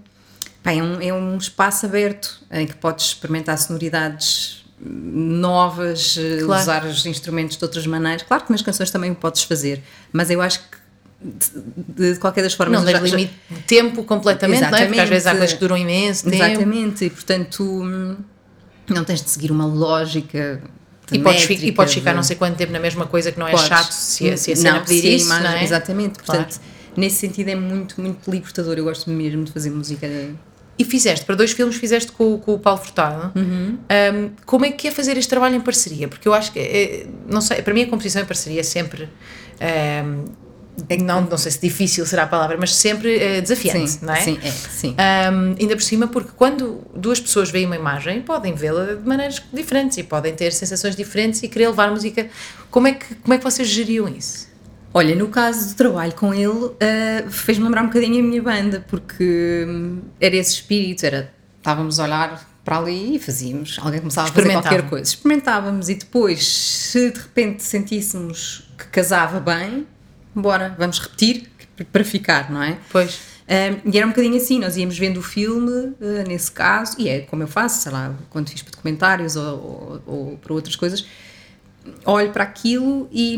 [0.63, 6.61] pá, é, um, é um espaço aberto em que podes experimentar sonoridades novas, eh, Claro.
[6.61, 8.23] usar os instrumentos de outras maneiras.
[8.23, 10.77] Claro que nas canções também o podes fazer, mas eu acho que
[11.21, 14.85] de, de qualquer das formas Não tens já- limite de tempo completamente, não é?
[14.85, 16.35] Porque às vezes há coisas que duram imenso tempo.
[16.43, 18.15] Exatamente, e portanto hum,
[18.87, 20.61] não tens de seguir uma lógica.
[21.11, 23.47] E podes, e podes ficar de- não sei quanto tempo na mesma coisa que não
[23.47, 23.67] é Podes.
[23.67, 25.63] chato se, se a cena Não, pedir isso, imagem- não é?
[25.63, 26.43] Exatamente, Claro.
[26.43, 26.61] portanto,
[26.95, 28.77] nesse sentido é muito, muito libertador.
[28.77, 30.07] Eu gosto mesmo de fazer música.
[30.79, 33.37] E fizeste, para dois filmes fizeste com, com o Paulo Furtado.
[33.37, 33.77] Uhum.
[33.77, 36.07] Um, como é que é fazer este trabalho em parceria?
[36.07, 39.09] Porque eu acho que, é, não sei, para mim a composição em parceria é sempre,
[40.05, 40.23] um,
[41.03, 44.21] não, não sei se difícil será a palavra, mas sempre eh, desafiante, sim, não é?
[44.21, 44.95] sim, é, sim.
[44.95, 49.41] Um, ainda por cima, porque quando duas pessoas veem uma imagem, podem vê-la de maneiras
[49.51, 52.27] diferentes e podem ter sensações diferentes e querer levar música.
[52.71, 54.48] Como é que, como é que vocês geriam isso?
[54.93, 58.83] Olha, no caso do trabalho com ele, ah, fez-me lembrar um bocadinho a minha banda,
[58.87, 64.29] porque hum, era esse espírito, era estávamos a olhar para ali e fazíamos, alguém começava
[64.29, 69.85] a fazer qualquer coisa, experimentávamos e depois, se de repente sentíssemos que casava bem,
[70.35, 71.49] bora, vamos repetir
[71.91, 72.77] para ficar, não é?
[72.91, 73.19] Pois.
[73.49, 77.09] Um, e era um bocadinho assim, nós íamos vendo o filme, uh, nesse caso, e
[77.09, 80.75] é como eu faço, sei lá, quando fiz para documentários ou, ou, ou para outras
[80.75, 81.05] coisas,
[82.05, 83.35] olho para aquilo e,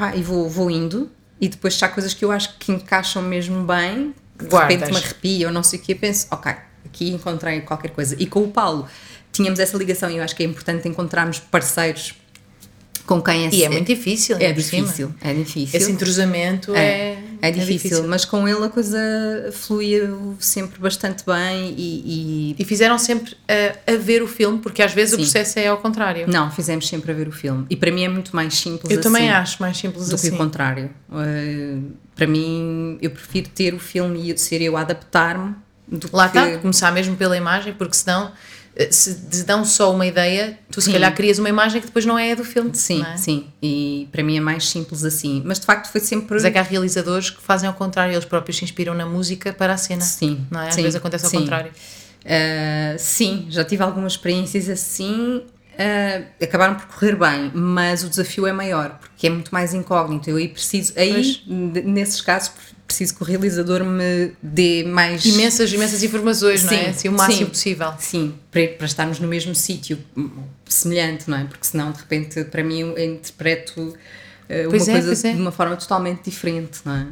[0.00, 3.22] pá, e vou, vou indo, e depois se há coisas que eu acho que encaixam
[3.22, 4.74] mesmo bem, de Guardas.
[4.74, 6.52] repente me arrepio ou não sei o que, penso, ok,
[6.86, 8.16] aqui encontrei qualquer coisa.
[8.18, 8.88] E com o Paulo
[9.30, 12.14] tínhamos essa ligação e eu acho que é importante encontrarmos parceiros
[13.06, 14.54] com quem E é muito difícil, é cima.
[14.54, 15.80] difícil, é difícil.
[15.80, 17.18] Esse entrosamento é, É
[17.50, 18.98] difícil, mas com ele a coisa
[19.52, 24.82] fluiu sempre bastante bem e, e- E fizeram sempre a, a ver o filme, porque
[24.82, 25.22] às vezes o Sim.
[25.22, 26.26] processo é ao contrário.
[26.28, 27.66] não, fizemos sempre a ver o filme.
[27.70, 30.26] E para mim é muito mais simples Eu também assim acho mais simples do que
[30.26, 30.34] assim.
[30.34, 30.90] o contrário.
[31.08, 35.54] Uh, para mim, eu prefiro ter o filme e ser eu a adaptar-me
[35.88, 36.38] do Lá que...
[36.38, 38.32] está, começar mesmo pela imagem, porque senão,
[38.90, 40.92] se te dão só uma ideia, tu se Sim.
[40.92, 42.70] calhar crias uma imagem que depois não é a do filme.
[42.74, 43.16] Sim, é?
[43.16, 43.46] sim.
[43.62, 45.42] E para mim é mais simples assim.
[45.44, 46.34] Mas de facto foi sempre.
[46.34, 49.52] Mas é que há realizadores que fazem ao contrário, eles próprios se inspiram na música
[49.52, 50.00] para a cena.
[50.02, 50.68] Sim, Não é?
[50.68, 51.38] Às sim, vezes acontece ao sim.
[51.40, 51.72] contrário.
[52.22, 55.38] Uh, sim, já tive algumas experiências assim.
[55.38, 60.28] uh, acabaram por correr bem, mas o desafio é maior porque é muito mais incógnito.
[60.30, 62.52] Eu aí preciso, aí nesses casos,
[62.90, 66.76] preciso que o realizador me dê mais Imensas, imensas informações, não é?
[66.76, 67.46] Sim, Assim, o máximo sim.
[67.46, 67.94] possível.
[68.00, 70.28] Sim, para, para estarmos no mesmo sítio hum,
[70.66, 71.44] semelhante, não é?
[71.44, 73.94] Porque senão, de repente, para mim, eu interpreto uh,
[74.68, 75.32] uma é, coisa é.
[75.32, 77.06] de uma forma totalmente diferente, não é?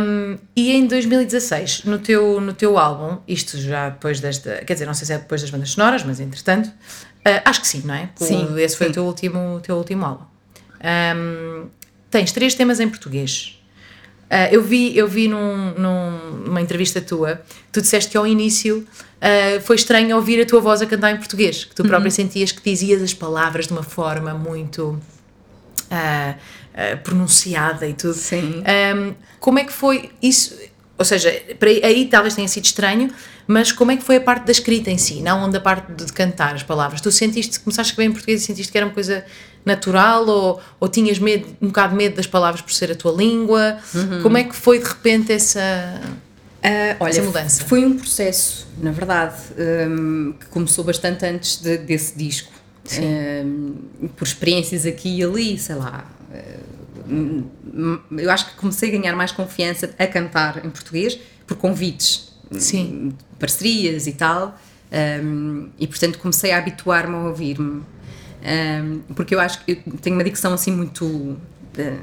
[0.00, 4.86] Um, e em 2016, no teu, no teu álbum, isto já depois desta, quer dizer,
[4.86, 7.94] não sei se é depois das bandas sonoras, mas entretanto, uh, acho que sim, não
[7.94, 8.08] é?
[8.14, 8.90] Sim, Esse foi sim.
[8.90, 10.24] o teu último, teu último álbum.
[11.16, 11.66] Um,
[12.08, 13.53] tens três temas em português.
[14.34, 18.78] Uh, eu vi, eu vi num, num- numa entrevista tua, tu disseste que ao início
[18.78, 22.50] uh, foi estranho ouvir a tua voz a cantar em português, que tu própria sentias
[22.50, 24.98] que dizias as palavras de uma forma muito
[25.88, 26.34] ah,
[27.04, 28.14] pronunciada e tudo.
[28.14, 28.64] Sim.
[28.96, 30.58] Um, como é que foi isso?
[30.98, 31.28] Ou seja,
[31.84, 33.12] aí, talvez tenha sido estranho,
[33.46, 36.12] mas como é que foi a parte da escrita em si, não da parte de
[36.12, 37.00] cantar as palavras?
[37.00, 39.24] Tu sentiste, começaste a escrever em português e sentiste que era uma coisa
[39.64, 43.78] natural ou, ou tinhas medo, um bocado medo das palavras por ser a tua língua?
[44.22, 45.60] Como é que foi de repente essa.
[46.62, 47.64] Ah, olha, Essa mudança.
[47.64, 49.34] foi um processo, na verdade,
[49.88, 52.50] hum, que começou bastante antes de- desse disco.
[53.00, 53.74] Hum,
[54.16, 56.04] por experiências aqui e ali, sei lá.
[57.08, 57.44] hum,
[58.18, 63.10] eu acho que comecei a ganhar mais confiança a cantar em português por convites, Sim.
[63.12, 64.58] hum, parcerias e tal.
[65.22, 67.82] hum, e portanto comecei a habituar-me a ouvir-me.
[68.44, 71.36] Hum, porque eu acho que eu tenho uma dicção assim muito.
[71.78, 71.96] eh,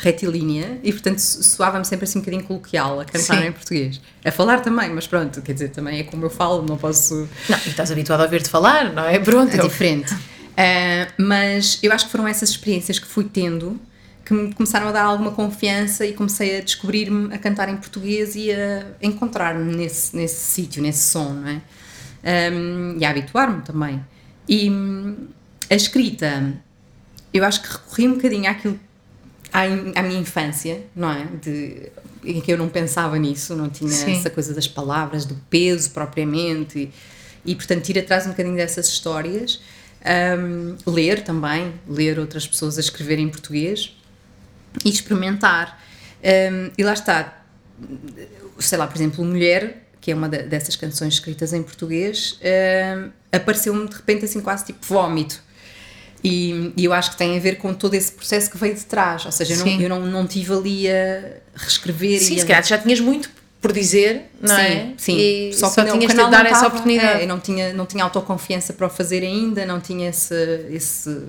[0.00, 3.48] retilínea e portanto so- soava-me sempre assim um bocadinho coloquial a cantar Sim.
[3.48, 4.00] em português.
[4.24, 7.28] A falar também, mas pronto, quer dizer, também é como eu falo, não posso.
[7.48, 9.18] Não, estás habituado a ouvir-te falar, não é?
[9.18, 10.14] Pronto, É diferente.
[10.56, 13.76] Ah, mas eu acho que foram essas experiências que fui tendo
[14.24, 18.36] que me começaram a dar alguma confiança e comecei a descobrir-me a cantar em português
[18.36, 21.60] e a encontrar-me nesse, nesse sítio, nesse som, não é?
[22.24, 24.00] Ahm, e a habituar-me também.
[24.48, 25.16] E hum,
[25.70, 26.54] a escrita,
[27.32, 28.78] eu acho que recorri um bocadinho àquilo
[29.52, 31.26] à, à minha infância, não é?
[31.40, 31.90] De,
[32.24, 34.12] em que eu não pensava nisso, não tinha Sim.
[34.12, 36.78] essa coisa das palavras, do peso propriamente,
[37.44, 39.60] e, e portanto ir atrás um bocadinho dessas histórias.
[40.04, 43.96] Ahm, ler também, ler outras pessoas a escrever em português
[44.84, 45.82] e experimentar.
[46.22, 47.42] Ahm, e lá está,
[48.58, 53.88] sei lá, por exemplo, Mulher, que é uma dessas canções escritas em português, ahm, apareceu-me
[53.88, 55.42] de repente assim quase tipo vómito.
[56.24, 58.84] E, e eu acho que tem a ver com todo esse processo que veio de
[58.84, 62.44] trás, ou seja, eu, não, eu não, não tive ali a reescrever Sim, e se
[62.44, 64.92] a- calhar já tinhas muito por dizer, não sim, é?
[64.96, 67.20] Sim, E só, que não- o tinhas de dar essa oportunidade.
[67.20, 70.34] é, eu não tinha, não tinha autoconfiança para o fazer ainda, não tinha esse,
[70.70, 71.22] esse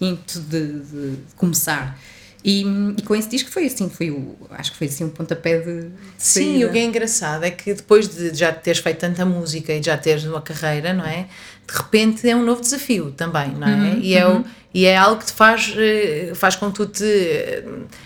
[0.00, 1.98] ímpeto de, de começar.
[2.44, 2.64] E,
[2.98, 5.82] e com esse disco foi assim, foi o, acho que foi assim um pontapé de,
[5.82, 6.66] de Sim, saída.
[6.66, 9.86] o que é engraçado é que depois de já teres feito tanta música e de
[9.86, 11.26] já teres uma carreira, não é?
[11.68, 13.70] De repente é um novo desafio também, não é?
[13.72, 14.44] Uhum, e, é o,
[14.74, 17.04] e é algo que te faz, eh, faz com que tu te.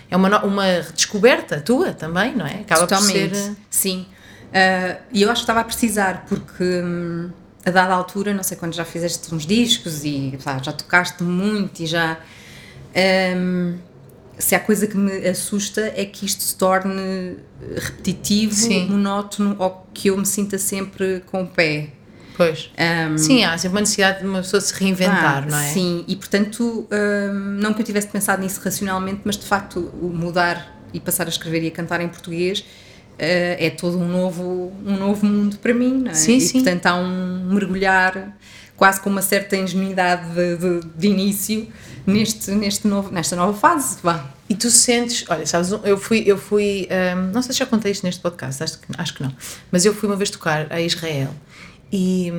[0.09, 2.61] É uma, uma descoberta tua também, não é?
[2.61, 3.55] Acaba Totalmente, por ser.
[3.69, 4.05] sim.
[4.53, 7.29] Ah, E eu acho que estava a precisar, porque hum,
[7.65, 11.81] a dada altura, não sei quando já fizeste uns discos e pá, já tocaste muito
[11.83, 12.17] e já.
[13.35, 13.77] hum,
[14.37, 17.37] se há coisa que me assusta é que isto se torne
[17.75, 18.87] repetitivo, Sim.
[18.87, 21.89] monótono ou que eu me sinta sempre com o pé.
[22.37, 22.69] Pois.
[22.77, 25.69] Um, Sim, há sempre uma necessidade de uma pessoa se reinventar, ah, não é?
[25.69, 30.07] Sim, e portanto, hum, não que eu tivesse pensado nisso racionalmente, mas de facto o
[30.07, 32.63] mudar e passar a escrever e a cantar em português
[33.19, 36.13] é todo um novo, um novo mundo para mim, não é?
[36.13, 36.63] Sim, e, sim.
[36.63, 38.37] portanto há um mergulhar
[38.75, 41.67] quase com uma certa ingenuidade de, de, de início
[42.05, 43.97] neste, neste novo, nesta nova fase.
[44.03, 44.23] Vá.
[44.47, 47.91] E tu sentes, olha, sabes, eu fui, eu fui, hum, não sei se já contei
[47.91, 49.33] isto neste podcast, acho que, acho que não,
[49.71, 51.33] mas eu fui uma vez tocar a Israel
[51.91, 52.31] e,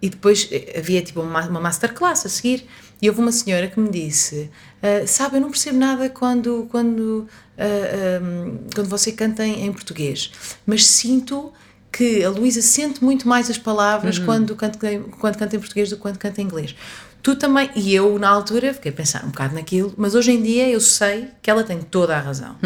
[0.00, 2.66] e depois havia tipo uma, uma masterclass a seguir
[3.02, 4.50] e houve uma senhora que me disse,
[4.82, 7.26] "Ah, sabe, eu não percebo nada quando, quando,
[7.58, 10.30] ah, quando você canta em, em português,
[10.66, 11.52] mas sinto
[11.92, 14.78] que a Luísa sente muito mais as palavras quando, canta,
[15.20, 16.74] quando canta em português do que quando canta em inglês.
[17.22, 20.42] Tu também, e eu na altura fiquei a pensar um bocado naquilo, mas hoje em
[20.42, 22.56] dia eu sei que ela tem toda a razão.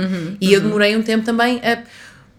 [0.41, 1.85] e eu demorei um tempo também a.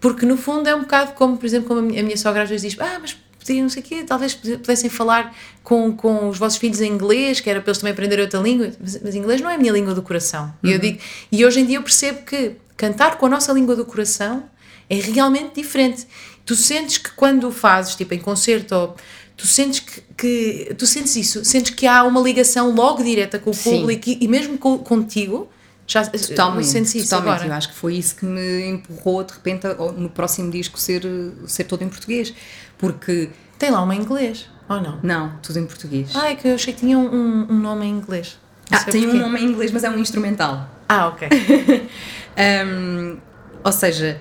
[0.00, 2.42] Porque no fundo é um bocado como, por exemplo, como a minha, a minha sogra
[2.42, 5.34] às vezes diz: Ah, mas podiam, não sei o quê, talvez pudessem falar
[5.64, 8.70] com, com os vossos filhos em inglês, que era para eles também aprenderem outra língua.
[8.80, 10.52] Mas, mas inglês não é a minha língua do coração.
[10.62, 10.98] E eu digo,
[11.32, 14.44] e hoje em dia eu percebo que cantar com a nossa língua do coração
[14.88, 16.06] é realmente diferente.
[16.46, 18.96] Tu sentes que quando o fazes, tipo em concerto, ou,
[19.36, 23.50] tu sentes que, que- tu sentes isso, sentes que há uma ligação logo direta com
[23.50, 23.80] o Sim.
[23.80, 25.48] público e, e mesmo com, contigo,
[25.92, 27.34] já Totalmente, sentes isso totalmente.
[27.40, 27.48] agora.
[27.50, 31.02] Eu acho que foi isso que me empurrou de repente a- no próximo disco ser,
[31.46, 32.32] ser todo em português.
[32.78, 34.98] Porque, Tem lá uma em inglês, ou não?
[35.02, 36.10] não, tudo em português.
[36.14, 38.38] Ah, é que eu achei que tinha um, um- um nome em inglês.
[38.70, 39.18] Não Ah, tem um porquê.
[39.18, 40.68] nome em inglês, mas é um instrumental.
[40.88, 41.28] Ah, ok.
[42.38, 43.18] Um,
[43.62, 44.20] ou seja,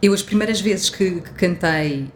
[0.00, 2.08] eu as primeiras vezes que, que cantei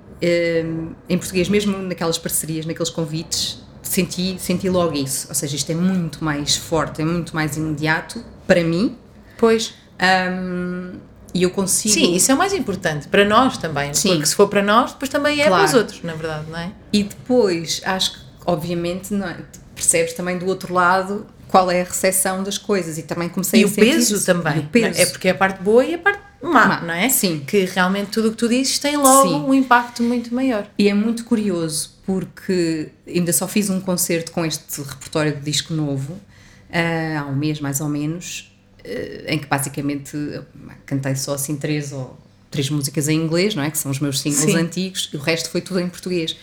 [0.64, 5.26] um, em português, mesmo naquelas parcerias, naqueles convites, senti, senti logo isso.
[5.28, 8.97] Ou seja, isto é muito mais forte, é muito mais imediato para mim.
[9.39, 9.74] Pois.
[10.30, 10.93] um,
[11.34, 11.93] e eu consigo.
[11.93, 13.09] Sim, isso é o mais importante.
[13.09, 13.93] Para nós também.
[13.93, 14.11] Sim.
[14.11, 15.64] Porque se for para nós, depois também é Claro.
[15.64, 16.70] para os outros, na verdade, não é?
[16.93, 19.37] E depois, acho que, obviamente, não é?
[19.74, 22.97] percebes também do outro lado qual é a recepção das coisas.
[22.97, 24.24] E também comecei E a o peso isso.
[24.24, 24.57] também.
[24.57, 24.99] E o peso.
[25.01, 27.09] É porque é a parte boa e a parte má, Má, não é?
[27.11, 27.41] sim.
[27.47, 29.34] Que realmente tudo o que tu dizes tem logo Sim.
[29.45, 30.66] um impacto muito maior.
[30.78, 35.74] E é muito curioso porque ainda só fiz um concerto com este repertório de disco
[35.74, 36.18] novo
[36.72, 41.57] ah, há um mês mais ou menos, ah, em que basicamente ah, cantei só assim
[41.57, 42.16] três ou
[42.50, 43.70] três músicas em inglês, não é?
[43.70, 44.57] Que são os meus singles Sim.
[44.57, 46.36] antigos, e o resto foi tudo em português.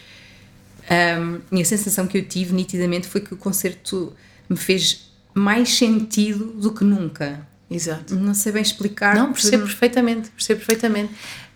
[0.83, 4.13] Um, e a sensação que eu tive nitidamente foi que o concerto
[4.49, 7.47] me fez mais sentido do que nunca.
[7.71, 8.15] Exato.
[8.15, 9.15] Não sei bem explicar.
[9.15, 11.13] Não, percebo perfeitamente, percebo perfeitamente.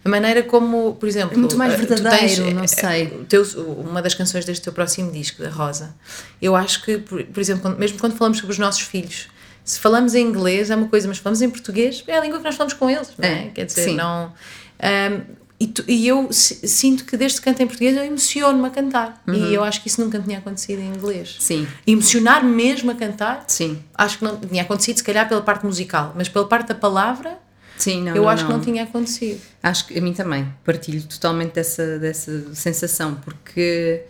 [0.08, 1.36] A maneira como, por exemplo.
[1.36, 3.08] É muito mais eh, verdadeiro, não eh, sei.
[3.08, 3.44] o teu-
[3.80, 5.94] uma das canções deste teu próximo disco, da Rosa,
[6.42, 9.28] eu acho que, por, por exemplo, quando- mesmo quando falamos sobre os nossos filhos,
[9.66, 12.46] se falamos em inglês é uma coisa, mas falamos em português é a língua que
[12.46, 13.48] nós falamos com eles, não é?
[13.48, 13.96] É, Quer dizer, sim.
[13.96, 14.32] não.
[14.80, 15.22] ahm,
[15.60, 18.70] e, tu- e eu si- sinto que desde que canto em português eu emociono-me a
[18.70, 19.22] cantar.
[19.28, 19.34] Uhum.
[19.34, 21.36] E eu acho que isso nunca tinha acontecido em inglês.
[21.40, 25.66] Sim, Emocionar mesmo a cantar, sim, acho que não tinha acontecido, se calhar pela parte
[25.66, 27.40] musical, mas pela parte da palavra,
[27.78, 28.04] sim.
[28.04, 29.40] Não, eu não, acho que não tinha acontecido.
[29.64, 34.02] Acho que a mim também, partilho totalmente dessa, dessa sensação, porque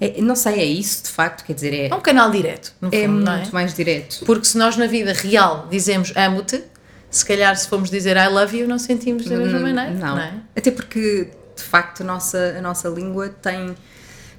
[0.00, 3.02] é- não sei, é isso de facto, quer dizer, é, É um canal direto, é
[3.02, 3.48] fundo, muito não é?
[3.52, 4.24] mais direto.
[4.24, 6.62] Porque se nós na vida real dizemos amo-te,
[7.10, 10.22] se calhar se formos dizer I love you, não sentimos da mesma maneira, não, Não,
[10.22, 10.34] é?
[10.56, 13.74] até porque de facto a nossa, a nossa língua tem,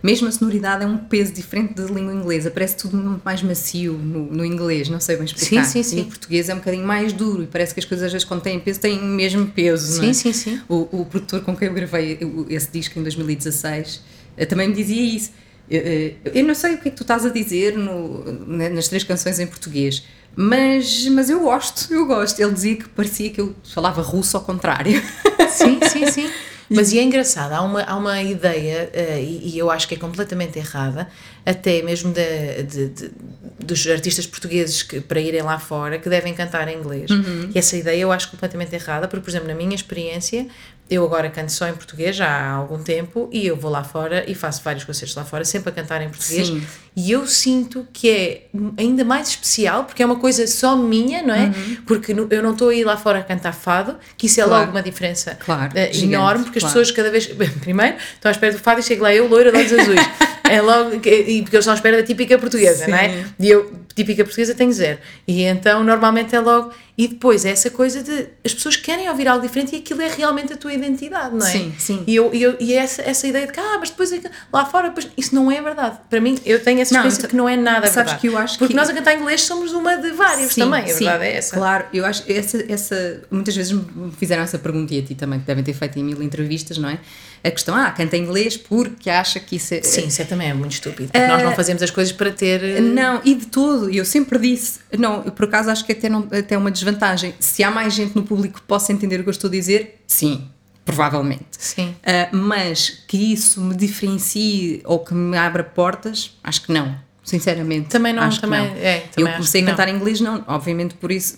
[0.02, 3.94] mesmo a sonoridade é um peso diferente da língua inglesa, parece tudo muito mais macio
[3.94, 5.66] no, no inglês, não sei bem explicar.
[5.66, 5.98] Sim, sim, sim.
[6.00, 8.26] E o português é um bocadinho mais duro e parece que as coisas às vezes
[8.26, 10.14] quando têm peso têm o mesmo peso, não é?
[10.14, 10.62] sim, sim.
[10.70, 12.18] O, o produtor com quem eu gravei
[12.50, 14.02] esse disco em 2016
[14.38, 15.32] eh, também me dizia isso.
[15.70, 18.70] Eu, eh, eu não sei o que é que tu estás a dizer no- na-
[18.70, 20.04] nas três canções em português,
[20.36, 22.40] mas, mas eu gosto, eu gosto.
[22.40, 25.02] Ele dizia que parecia que eu falava russo ao contrário.
[25.50, 26.30] Sim, sim, sim.
[26.70, 29.96] Mas e é engraçado, há uma, há uma ideia, eh, e, e eu acho que
[29.96, 31.08] é completamente errada,
[31.46, 33.12] até mesmo de, de- de-
[33.64, 37.10] dos artistas portugueses que, para irem lá fora, que devem cantar em inglês.
[37.54, 40.48] E essa ideia eu acho completamente errada, porque, por exemplo, na minha experiência,
[40.90, 44.24] eu agora canto só em português já há algum tempo, e eu vou lá fora
[44.30, 46.48] e faço vários concertos lá fora, sempre a cantar em português.
[46.48, 46.64] Sim.
[46.96, 48.42] E eu sinto que é
[48.78, 51.52] ainda mais especial, porque é uma coisa só minha, não é?
[51.86, 54.44] Porque no- eu não estou a ir lá fora a cantar fado, que isso é
[54.44, 54.62] Claro.
[54.62, 56.74] logo uma diferença Claro, eh, gigante, enorme, porque as claro.
[56.80, 57.28] pessoas cada vez.
[57.62, 60.00] Primeiro, estão à espera do fado e chego lá eu, loira de olhos azuis.
[60.50, 60.96] É logo.
[60.96, 62.90] E porque eles estão à espera da típica portuguesa, Sim.
[62.92, 63.24] não é?
[63.40, 64.98] E eu, típica portuguesa, tenho zero.
[65.28, 66.74] E então, normalmente é logo.
[67.02, 68.28] E depois é essa coisa de.
[68.44, 71.50] As pessoas querem ouvir algo diferente e aquilo é realmente a tua identidade, não é?
[71.50, 72.04] Sim, sim.
[72.06, 74.20] E, eu, e, eu, e essa, essa ideia de que, ah, mas depois é
[74.52, 75.98] lá fora, depois, isso não é verdade.
[76.10, 78.20] Para mim, eu tenho essa Não, experiência então, que não é nada sabes verdade.
[78.20, 80.84] que eu acho Porque que- nós a cantar inglês somos uma de várias Sim, também,
[80.84, 81.56] a sim, verdade é essa.
[81.56, 85.40] Claro, eu acho essa, essa muitas vezes me fizeram essa pergunta e a ti também,
[85.40, 87.00] que devem ter feito em mil entrevistas, não é?
[87.42, 89.82] A questão, ah, canta inglês porque acha que isso é.
[89.82, 91.10] Sim, isso é também é muito estúpido.
[91.10, 92.62] Porque nós não fazemos as coisas para ter.
[92.62, 95.94] eh, Não, e de todo, e eu sempre disse, não, eu por acaso acho que
[95.94, 96.89] até, não, até é uma desvantagem.
[97.40, 100.02] Se há mais gente no público que possa entender o que eu estou a dizer,
[100.08, 100.48] sim.
[100.86, 101.46] provavelmente.
[101.52, 101.96] Sim.
[102.04, 106.96] Uh, mas que isso me diferencie ou que me abra portas, acho que não.
[107.24, 107.90] Sinceramente.
[107.90, 108.82] Também não, acho também, que não.
[108.82, 111.38] é, também Eu comecei a cantar inglês, não, obviamente por isso,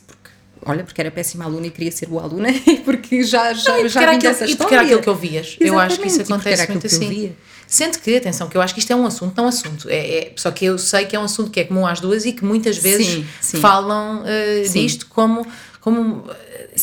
[0.66, 3.86] olha, porque era péssima aluna e queria ser boa aluna e porque já, já, Não,
[3.86, 4.86] e já era aquilo, dessa e porque era história.
[4.86, 5.58] aquilo que ouvias.
[5.60, 7.10] Eu acho que isso Exatamente, e acontece era muito eu assim.
[7.10, 7.36] via.
[7.68, 9.88] Sendo que, atenção, que eu acho que isto é um assunto, não assunto.
[9.90, 12.26] É, é- só que eu sei que é um assunto que é comum às duas
[12.26, 13.58] e que muitas vezes Sim, sim.
[13.60, 14.82] falam uh, Sim.
[14.84, 15.48] disto como.
[15.80, 16.26] como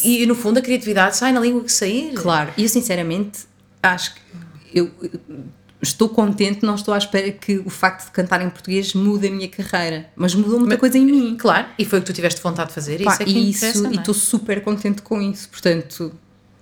[0.02, 2.12] e no fundo a criatividade sai na língua que sair.
[2.14, 3.40] Claro, e eu sinceramente
[3.82, 4.20] acho que
[4.74, 4.90] eu
[5.80, 9.30] estou contente, não estou à espera que o facto de cantar em português mude a
[9.30, 11.36] minha carreira, mas mudou muita coisa em mim.
[11.38, 13.02] Claro, e foi o que tu tiveste vontade de fazer.
[13.04, 13.98] Pá, isso é que e isso, não e é?
[14.00, 16.12] estou super contente com isso, portanto,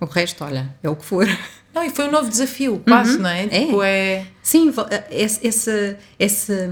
[0.00, 1.26] o resto, olha, é o que for.
[1.74, 3.44] Não, e foi um novo desafio, quase, não é?
[3.44, 3.48] É.
[3.66, 4.26] Tipo, é.
[4.42, 6.70] Sim, vo- esse, esse, esse,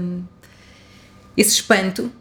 [1.37, 2.11] esse espanto,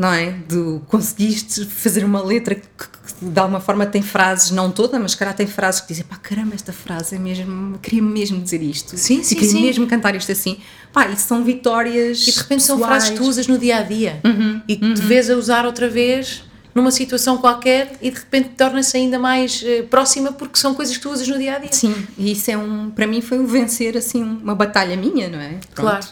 [0.00, 0.30] não é?
[0.48, 5.14] De conseguiste fazer uma letra que, que de alguma forma tem frases, não toda, mas
[5.14, 8.96] calhar tem frases que dizem pá, caramba, esta frase é mesmo, queria mesmo dizer isto.
[8.96, 9.60] Sim, sim, queria sim.
[9.60, 10.56] mesmo cantar isto assim.
[10.90, 12.26] Pá, isso são vitórias.
[12.26, 13.02] E de repente são pessoais.
[13.02, 15.66] frases que tu usas no dia a dia Uhum, e que te vês a usar
[15.66, 16.44] outra vez
[16.74, 21.02] numa situação qualquer e de repente torna-se ainda mais eh, próxima porque são coisas que
[21.02, 21.72] tu usas no dia a dia.
[21.72, 25.40] Sim, e isso é um, para mim foi um vencer assim uma batalha minha, não
[25.40, 25.58] é?
[25.74, 26.06] Claro.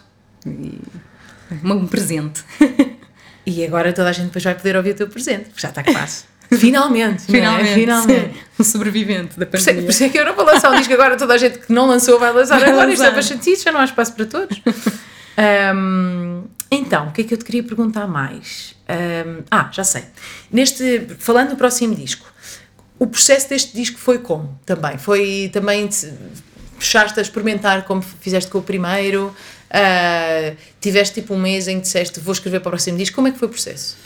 [0.44, 0.78] E
[1.64, 2.44] um presente.
[3.50, 5.82] E agora toda a gente depois vai poder ouvir o teu presente, porque já está
[5.82, 6.24] quase.
[6.52, 7.40] Finalmente, não é?
[7.64, 8.40] Finalmente, Finalmente.
[8.58, 9.82] um sobrevivente da isso, é, pandemia.
[9.84, 11.72] por isso é que eu não vou lançar um disco agora, toda a gente que
[11.72, 13.12] não lançou vai lançar Vai agora, isto é lançar.
[13.12, 14.60] para chatice, já não há espaço para todos.
[15.36, 18.74] Ahm, então, o que é que eu te queria perguntar mais?
[18.88, 20.04] Ahm, ah, já sei.
[20.50, 22.26] Neste, falando do próximo disco,
[22.98, 24.58] o processo deste disco foi como?
[24.66, 24.98] Também?
[24.98, 26.12] Foi também te-
[26.78, 29.34] fechaste a experimentar como fizeste com o primeiro?
[29.70, 33.14] Ah, tiveste tipo um mês em que disseste vou escrever para o próximo disco?
[33.16, 33.96] Como é que foi o processo?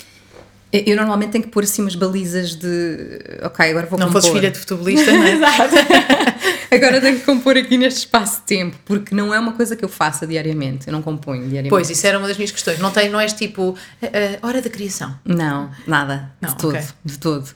[0.73, 3.21] Eu normalmente tenho que pôr assim umas balizas de.
[3.43, 4.23] Ok, agora vou Não compor.
[4.23, 5.33] fosses filha de futebolista, não é?
[5.37, 5.75] Exato.
[6.77, 9.85] agora tenho que compor aqui neste espaço de tempo, porque não é uma coisa que
[9.85, 10.87] eu faça diariamente.
[10.89, 11.71] Eu não componho diariamente.
[11.71, 12.79] Pois, isso era uma das minhas questões.
[12.79, 15.19] Não, tem, não és tipo ah, hora da criação.
[15.25, 16.33] Não, nada.
[16.41, 16.75] Não, de todo.
[16.75, 16.87] ok.
[17.05, 17.51] De todo.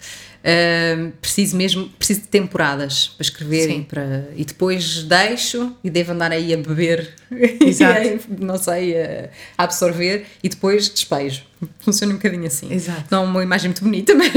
[0.47, 3.81] Ahm, preciso mesmo, preciso de temporadas para escrever Sim.
[3.81, 7.14] e, para, e depois deixo e devo andar aí a beber,
[7.61, 7.99] Exato.
[7.99, 11.43] aí, não sei, a absorver e depois despejo.
[11.81, 12.73] Funciona um bocadinho assim.
[12.73, 13.05] Exato.
[13.11, 14.29] Não é uma imagem muito bonita, mas,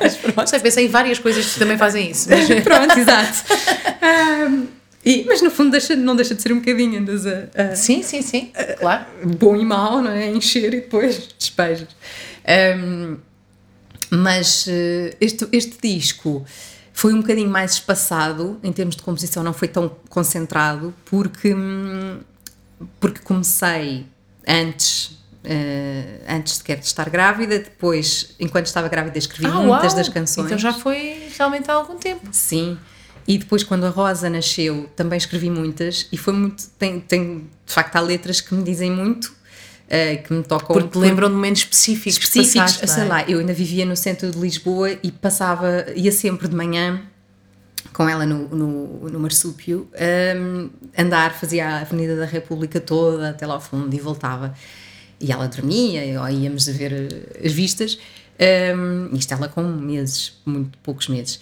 [0.00, 0.48] mas pronto.
[0.48, 2.28] sei, pensei em várias coisas que também fazem isso.
[2.28, 3.44] Mas, Pronto, exato.
[4.02, 4.66] Ahm,
[5.04, 8.02] e, mas no fundo deixa, não deixa de ser um bocadinho, andas a, a- sim,
[8.02, 9.06] sim, sim, claro.
[9.38, 10.28] bom e mau, não é?
[10.30, 11.88] Encher e depois despejas.
[12.46, 13.16] Ahm,
[14.10, 16.44] mas eh, este, este disco
[16.92, 22.18] foi um bocadinho mais espaçado em termos de composição, não foi tão concentrado, porque, hum,
[22.98, 24.04] porque comecei
[24.46, 25.18] antes.
[25.42, 29.96] Eh, antes sequer de estar grávida, depois, enquanto estava grávida, escrevi Ah, muitas uau!
[29.96, 30.46] das canções.
[30.46, 32.28] Então já foi realmente há algum tempo.
[32.32, 32.78] Sim.
[33.26, 36.66] E depois, quando a Rosa nasceu, também escrevi muitas e foi muito.
[36.78, 39.32] Tem, tem de facto, há letras que me dizem muito,
[39.88, 40.68] eh, que me tocam.
[40.68, 42.18] Porque te lembram de momentos específicos.
[42.18, 42.76] específicos.
[42.76, 43.06] passaste, sei é?
[43.06, 47.02] lá, eu ainda vivia no centro de Lisboa e passava, ia sempre de manhã
[47.92, 49.88] com ela no, no, no Marsúpio,
[50.36, 54.54] hum, andar, fazia a Avenida da República toda até lá ao fundo e voltava.
[55.20, 57.98] E ela dormia, ou íamos ver eh, as vistas.
[58.74, 61.38] Um, isto ela com meses, muito poucos meses.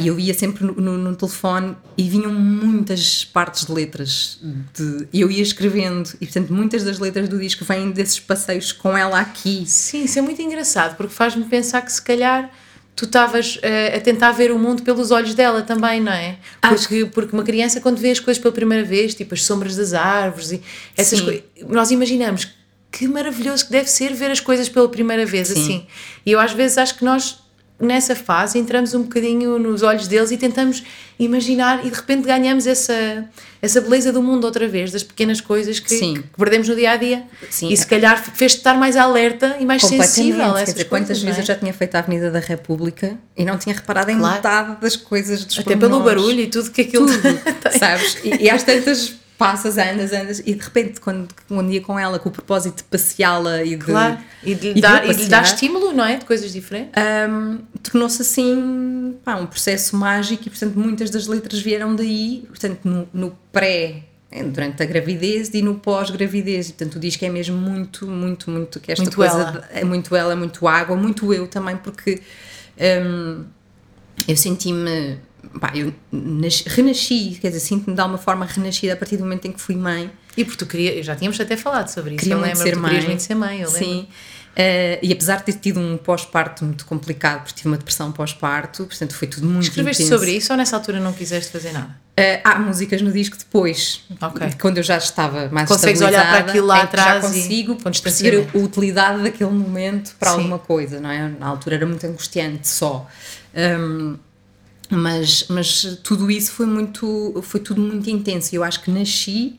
[0.00, 4.38] E eu ia sempre no, no- no telefone e vinham muitas partes de letras.
[4.74, 8.72] De, e eu ia escrevendo, e portanto muitas das letras do disco vêm desses passeios
[8.72, 9.64] com ela aqui.
[9.66, 12.50] Sim, isso é muito engraçado, porque faz-me pensar que se calhar
[12.96, 16.38] tu estavas eh, a tentar ver o mundo pelos olhos dela também, não é?
[16.62, 19.76] Acho Porque, porque uma criança, quando vê as coisas pela primeira vez, tipo as sombras
[19.76, 20.60] das árvores e
[20.96, 22.48] essas coisas, nós imaginamos
[22.96, 25.60] que maravilhoso que deve ser ver as coisas pela primeira vez, Sim.
[25.60, 25.86] assim.
[26.24, 27.38] E eu às vezes acho que nós,
[27.78, 30.82] nessa fase, entramos um bocadinho nos olhos deles e tentamos
[31.18, 33.28] imaginar e de repente ganhamos essa,
[33.60, 36.96] essa beleza do mundo outra vez, das pequenas coisas que, que perdemos no dia a
[36.96, 37.24] dia.
[37.50, 37.68] Sim.
[37.68, 40.88] E se calhar fez-te estar mais alerta e mais sensível a essas dizer, coisas.
[40.88, 41.42] quantas vezes é?
[41.42, 44.36] eu já tinha feito a Avenida da República e não tinha reparado em Claro.
[44.36, 46.22] metade das coisas dos Até pelo pormenores.
[46.22, 47.78] barulho e tudo que aquilo tem.
[47.78, 48.16] sabes?
[48.24, 52.18] E, e às tantas passas, andas, andas e de repente quando um dia com ela
[52.18, 54.18] com o propósito de passeá-la e de, Claro.
[54.42, 56.16] E de, lhe dar, e de dar estímulo, não é?
[56.16, 56.92] De coisas diferentes.
[57.28, 62.80] hum, tornou-se assim pá, um processo mágico e portanto muitas das letras vieram daí, portanto
[62.84, 67.56] no, no pré eh, durante a gravidez e no pós-gravidez, portanto o disco é mesmo
[67.56, 69.68] muito, muito, muito que esta Muito coisa ela.
[69.72, 72.20] é muito ela, muito água, muito eu também porque
[73.04, 73.44] hum,
[74.26, 75.18] eu senti-me
[75.60, 79.46] pá, eu nasci- renasci, quer dizer, sinto-me de alguma forma renascida a partir do momento
[79.46, 82.18] em que fui mãe E porque tu queria, já tínhamos até falado sobre isso.
[82.20, 83.02] queria eu lembro ser mãe.
[83.06, 83.84] muito ser mãe, eu lembro.
[83.84, 84.08] Sim.
[84.58, 88.86] Uh, e apesar de ter tido um pós-parto muito complicado, porque tive uma depressão pós-parto,
[88.86, 90.18] portanto foi tudo muito Escreveste intenso.
[90.18, 91.90] sobre isso ou nessa altura não quiseste fazer nada?
[92.18, 94.48] Uh, há músicas no disco depois, Ok.
[94.58, 97.90] quando eu já estava mais Consegues olhar para aquilo lá já atrás e- consigo com
[97.90, 100.36] perceber a utilidade daquele momento para Sim.
[100.38, 101.28] alguma coisa, não é?
[101.38, 103.06] Na altura era muito angustiante só.
[103.54, 104.16] Um,
[104.90, 109.58] mas, mas tudo isso foi muito foi tudo muito intenso e eu acho que nasci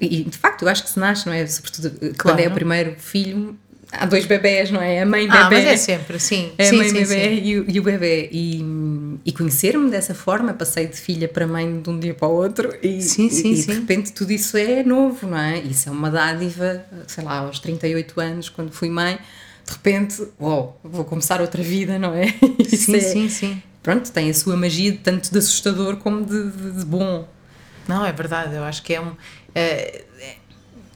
[0.00, 2.40] e de facto eu acho que se nasce não é sobretudo eh, quando Claro.
[2.40, 3.56] é o primeiro filho
[3.92, 6.50] há dois bebés não é a mãe Ah, bebê mas é sempre, sim.
[6.58, 7.06] a sim, mãe sim, bebê
[7.36, 7.42] sim.
[7.44, 8.64] E, o, e o bebê e,
[9.24, 12.74] e conhecer-me dessa forma passei de filha para mãe de um dia para o outro
[12.82, 13.72] e, Sim, sim, e, sim.
[13.72, 17.60] de repente tudo isso é novo não é isso é uma dádiva sei lá aos
[17.60, 19.16] 38 anos quando fui mãe
[19.64, 22.26] de repente uau, vou começar outra vida não é
[22.68, 23.62] Sim, é- sim, sim.
[23.86, 27.26] Pronto tem a sua magia tanto de assustador como de, de- de bom
[27.86, 29.12] Não, é verdade, eu acho que é um.
[29.54, 30.36] é- é-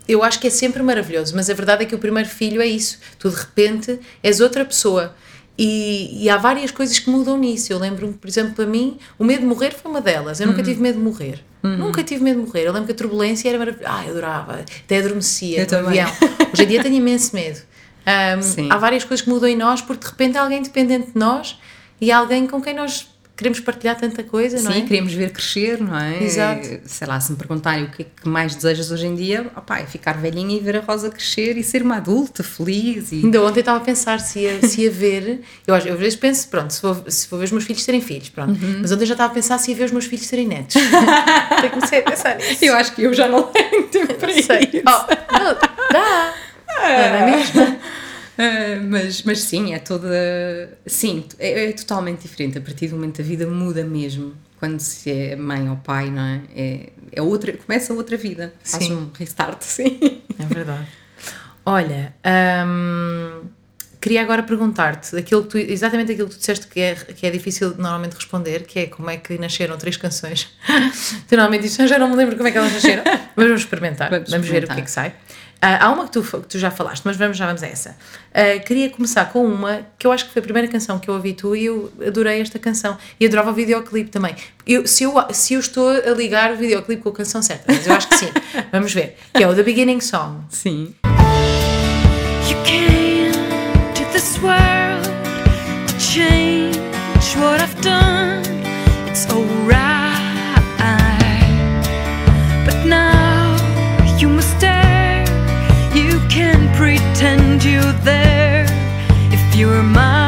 [0.09, 2.66] eu acho que é sempre maravilhoso, mas a verdade é que o primeiro filho é
[2.66, 2.99] isso.
[3.16, 5.14] Tu de repente és outra pessoa.
[5.57, 7.72] E, e há várias coisas que mudam nisso.
[7.72, 10.41] Eu lembro-me, por exemplo, para mim, o medo de morrer foi uma delas.
[10.41, 10.53] Eu Uhum.
[10.53, 11.45] nunca tive medo de morrer.
[11.62, 12.62] Nunca tive medo de morrer.
[12.66, 13.95] Eu lembro que a turbulência era maravilhosa.
[13.95, 14.64] Ah, eu adorava.
[14.84, 16.01] Até adormecia Eu no também.
[16.01, 16.11] avião.
[16.53, 17.61] Hoje em dia tenho imenso medo.
[18.43, 18.68] Sim.
[18.72, 21.57] há várias coisas que mudam em nós porque de repente há alguém dependente de nós
[22.01, 24.84] e alguém com quem nós queremos partilhar tanta coisa, não Sim, é?
[24.84, 26.22] queremos ver crescer, não é?
[26.22, 26.80] Exato.
[26.84, 29.78] Sei lá, se me perguntarem o que é que mais desejas hoje em dia, opá,
[29.78, 33.12] é ficar velhinha e ver a Rosa crescer e ser uma adulta feliz.
[33.12, 33.22] E...
[33.24, 35.40] Ainda ontem estava a pensar se ia, se ia ver.
[35.66, 37.82] Eu, às- eu às vezes penso, pronto, se vou, se vou ver os meus filhos
[37.82, 38.62] terem filhos, pronto.
[38.62, 38.80] Uhum.
[38.82, 40.76] Mas ontem já estava a pensar se ia ver os meus filhos terem netos.
[41.51, 42.62] Até comecei a pensar nisso.
[42.62, 44.48] Eu acho que eu já não tenho tempo para Não isso.
[44.53, 45.55] Oh, não,
[45.90, 46.34] dá!
[46.78, 47.80] Não é mesmo?
[48.43, 50.78] Ah, mas, mas sim, é toda.
[50.86, 52.57] Sim, é, é totalmente diferente.
[52.57, 54.32] A partir do momento a vida muda mesmo.
[54.59, 56.41] Quando se é mãe ou pai, não é?
[56.55, 58.53] É, é outra, começa outra vida.
[58.62, 58.95] Faz Sim.
[58.95, 60.22] um restart, sim.
[60.38, 60.86] É verdade.
[61.64, 62.14] Olha,
[62.66, 63.43] hum,
[64.01, 67.30] queria agora perguntar-te aquilo que tu, exatamente aquilo que tu disseste que é, que é
[67.30, 70.49] difícil de normalmente responder, que é como é que nasceram três canções.
[71.28, 73.05] tu normalmente dizes, "Ah, já não me lembro como é que elas nasceram,
[73.36, 74.78] mas vamos experimentar, vamos, Vamos ver o que experimentar.
[74.78, 75.14] é que sai.
[75.62, 77.96] Ah, há uma que tu, que tu já falaste, mas vamos, já vamos a essa.
[78.32, 81.14] Ah, queria começar com uma que eu acho que foi a primeira canção que eu
[81.14, 82.96] ouvi tu e eu adorei esta canção.
[83.18, 84.34] E adorava o videoclipe também.
[84.66, 87.86] Eu, se, eu, se eu estou a ligar o videoclipe com a canção certa, mas
[87.86, 88.30] eu acho que sim.
[88.72, 89.16] vamos ver.
[89.34, 90.44] Que é o The Beginning Song.
[90.48, 90.94] Sim.
[92.48, 93.32] You came
[93.94, 95.08] to this world
[95.86, 96.78] to change
[97.38, 98.30] what I've done.
[107.20, 108.64] attend you there
[109.30, 110.19] if you were mine.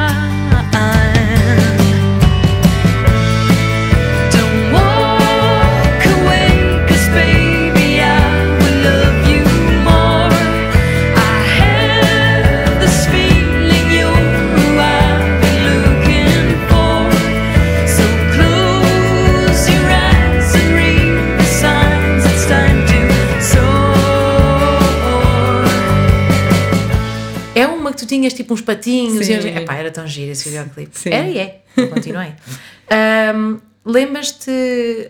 [27.92, 29.34] Que tu tinhas tipo uns patinhos Sim.
[29.34, 30.98] e epá, era tão giro esse videoclipe.
[30.98, 31.10] Sim.
[31.10, 32.32] Era e é, eu continuei.
[32.90, 34.50] Ahm, Lembras-te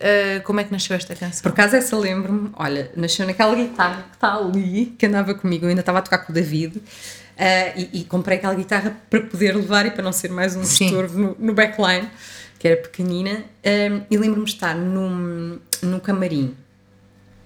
[0.00, 1.42] ah, como é que nasceu esta canção?
[1.42, 5.68] Por acaso essa lembro-me, olha, nasceu naquela guitarra que está ali, que andava comigo, eu
[5.68, 6.82] ainda estava a tocar com o David,
[7.38, 10.64] ah, e, e comprei aquela guitarra para poder levar e para não ser mais um
[10.64, 10.86] Sim.
[10.86, 12.08] estorvo no, no backline,
[12.58, 16.56] que era pequenina, ah, e lembro-me de estar num, num camarim,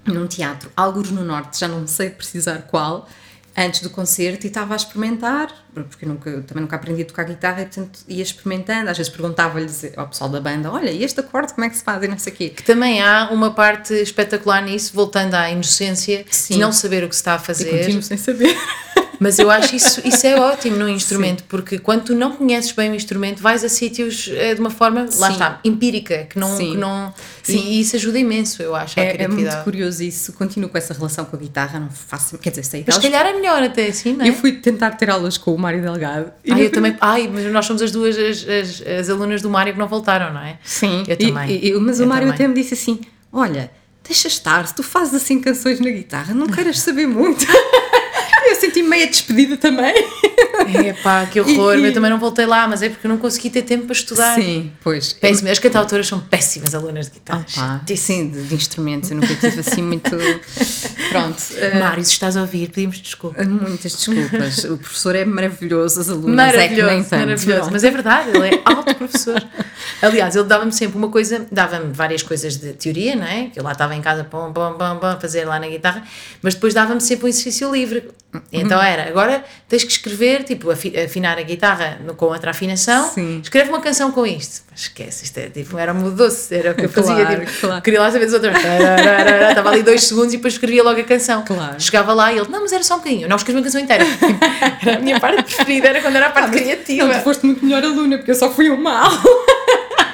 [0.04, 3.08] num teatro, alguns no norte, já não sei precisar qual,
[3.56, 7.04] antes do concerto e estava a experimentar, porque eu, nunca, eu também nunca aprendi a
[7.06, 11.02] tocar guitarra e portanto ia experimentando, às vezes perguntava-lhes ao pessoal da banda, olha, e
[11.02, 12.48] este acorde como é que se faz e não sei o quê.
[12.50, 16.54] Que também há uma parte espetacular nisso, voltando à inocência Sim.
[16.54, 17.70] de não saber o que se está a fazer.
[17.70, 18.54] continuo sem saber.
[19.18, 22.90] Mas eu acho isso, isso é ótimo num instrumento, porque quando tu não conheces bem
[22.90, 25.32] o instrumento, vais a sítios eh, de uma forma, lá Sim.
[25.32, 26.56] está, empírica, que não.
[26.56, 26.72] Sim.
[26.72, 27.58] Que não Sim.
[27.58, 30.32] E isso ajuda imenso, eu acho, É, é muito curioso isso.
[30.32, 32.36] Continuo com essa relação com a guitarra, não faço.
[32.38, 34.28] Quer dizer, sei Mas se calhar é melhor até assim, não é?
[34.28, 36.32] Eu fui tentar ter aulas com o Mário Delgado.
[36.44, 36.96] e Ai, eu também.
[37.00, 40.32] Ai, mas nós somos as duas as, as, as alunas do Mário que não voltaram,
[40.32, 40.58] não é?
[40.64, 41.50] Sim, Eu também.
[41.64, 42.34] e- mas Eu o Mário também.
[42.34, 43.00] até me disse assim:
[43.32, 43.70] Olha,
[44.06, 47.46] deixa estar, se tu fazes assim canções na guitarra, não queiras saber muito.
[48.56, 49.94] senti meia despedida também.
[50.88, 51.76] Epá, que horror.
[51.78, 53.92] E- Eu também não voltei lá, mas é porque eu não consegui ter tempo para
[53.94, 54.34] estudar.
[54.34, 55.12] Sim, pois.
[55.12, 55.48] Péssimo.
[55.50, 57.44] As cantautoras são péssimas alunas de guitarra.
[57.54, 60.10] Pá, sim, de, de instrumentos, eu nunca tive assim muito.
[61.10, 61.42] Pronto.
[61.56, 63.42] eh, Mário, se estás a ouvir, pedimos desculpa.
[63.44, 64.64] Muitas desculpas.
[64.64, 67.20] O professor é maravilhoso, as alunas é que nem Maravilhoso, tanto.
[67.20, 67.58] maravilhoso.
[67.60, 67.72] Pronto.
[67.72, 69.42] Mas é verdade, ele é alto professor.
[70.02, 73.48] Aliás, ele dava-me sempre uma coisa, dava-me várias coisas de teoria, não é?
[73.52, 76.02] Que eu lá estava em casa, pum, pum, pum, a fazer lá na guitarra,
[76.42, 78.08] mas depois dava-me sempre um exercício livre.
[78.52, 83.40] Então era, agora tens que escrever, tipo, afi- afinar a guitarra com outra afinação, Sim.
[83.42, 84.62] escreve uma canção com isto.
[84.70, 87.14] Mas esquece, isto é, tipo, era um doce, era o que eu fazia.
[87.24, 87.82] Claro, tipo, claro.
[87.82, 88.62] Queria lá saber outras.
[88.62, 91.44] Tararara, Estava ali dois segundos e depois escrevia logo a canção.
[91.44, 91.80] Claro.
[91.80, 93.80] Chegava lá e ele, não, mas era só um bocadinho, eu não escrevi uma canção
[93.80, 94.04] inteira.
[94.82, 97.06] Era a minha parte preferida, era quando era a parte criativa.
[97.06, 99.20] Não, tu foste muito melhor aluna, porque eu só fui uma aula.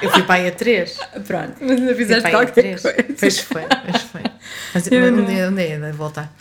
[0.01, 0.97] Eu fui aí a três.
[1.27, 2.81] Pronto, mas ainda fizeste qualquer três.
[2.81, 2.97] coisa.
[3.19, 4.21] Pois foi, pois foi.
[4.73, 5.25] Mas Eu um não.
[5.25, 6.33] dia, um dia de voltar.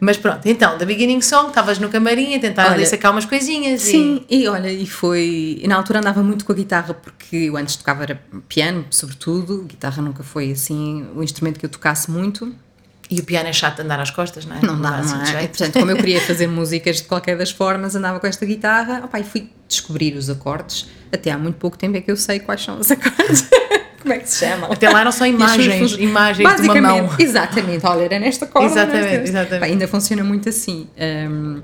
[0.00, 3.80] Mas pronto, então, da Beginning Song, estavas no camarim a tentar Olha, sacar umas coisinhas
[3.82, 5.58] Sim, e olha, e foi.
[5.62, 9.62] e Na altura andava muito com a guitarra, porque eu antes tocava era piano, sobretudo.
[9.64, 12.54] Guitarra nunca foi assim o instrumento que eu tocasse muito.
[13.10, 14.60] e, e o piano é chato de andar às costas, não é?
[14.64, 15.44] Não dá, assim não de é?
[15.44, 19.02] E, portanto, como eu queria fazer músicas de qualquer das formas, andava com esta guitarra,
[19.04, 20.86] opá, e fui descobrir os acordes.
[21.12, 23.48] Até há muito pouco tempo é que eu sei quais são os acordes.
[24.00, 24.72] Como é que se chamam?
[24.72, 27.10] Até lá eram só E imagens, imagens de uma mão.
[27.18, 28.68] Exatamente, olha, era nesta corda.
[28.68, 29.60] Exatamente, nesta- exatamente.
[29.60, 30.86] Pá, ainda funciona muito assim.
[31.30, 31.60] hum,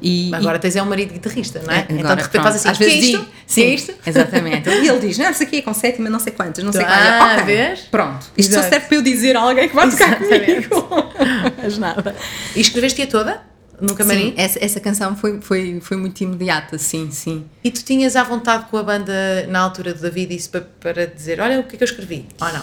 [0.00, 1.78] e, Agora tens é um marido guitarrista, não é?
[1.78, 3.94] É, então de agora, repente faz assim, às "Que é vezes Que é sim, isto?
[4.06, 4.68] Exatamente.
[4.70, 6.86] E ele diz, não, isso aqui é com sétima, não sei quantas, não sei Ah,
[7.18, 7.32] quantas.
[7.42, 7.80] Ok, vês?
[7.90, 8.26] Pronto.
[8.36, 8.74] Isto só Exato.
[8.74, 10.68] serve para eu dizer a alguém que vai tocar Exatamente.
[10.68, 11.12] comigo.
[11.60, 12.14] Mas nada.
[12.54, 13.40] E escreveste-a toda?
[13.80, 14.28] No camarim?
[14.30, 17.44] Sim, essa, essa canção foi, foi, foi muito imediata, sim, sim.
[17.62, 21.06] E tu tinhas à vontade com a banda na altura do David isso para, para
[21.06, 22.62] dizer, olha o que é que eu escrevi, ou não?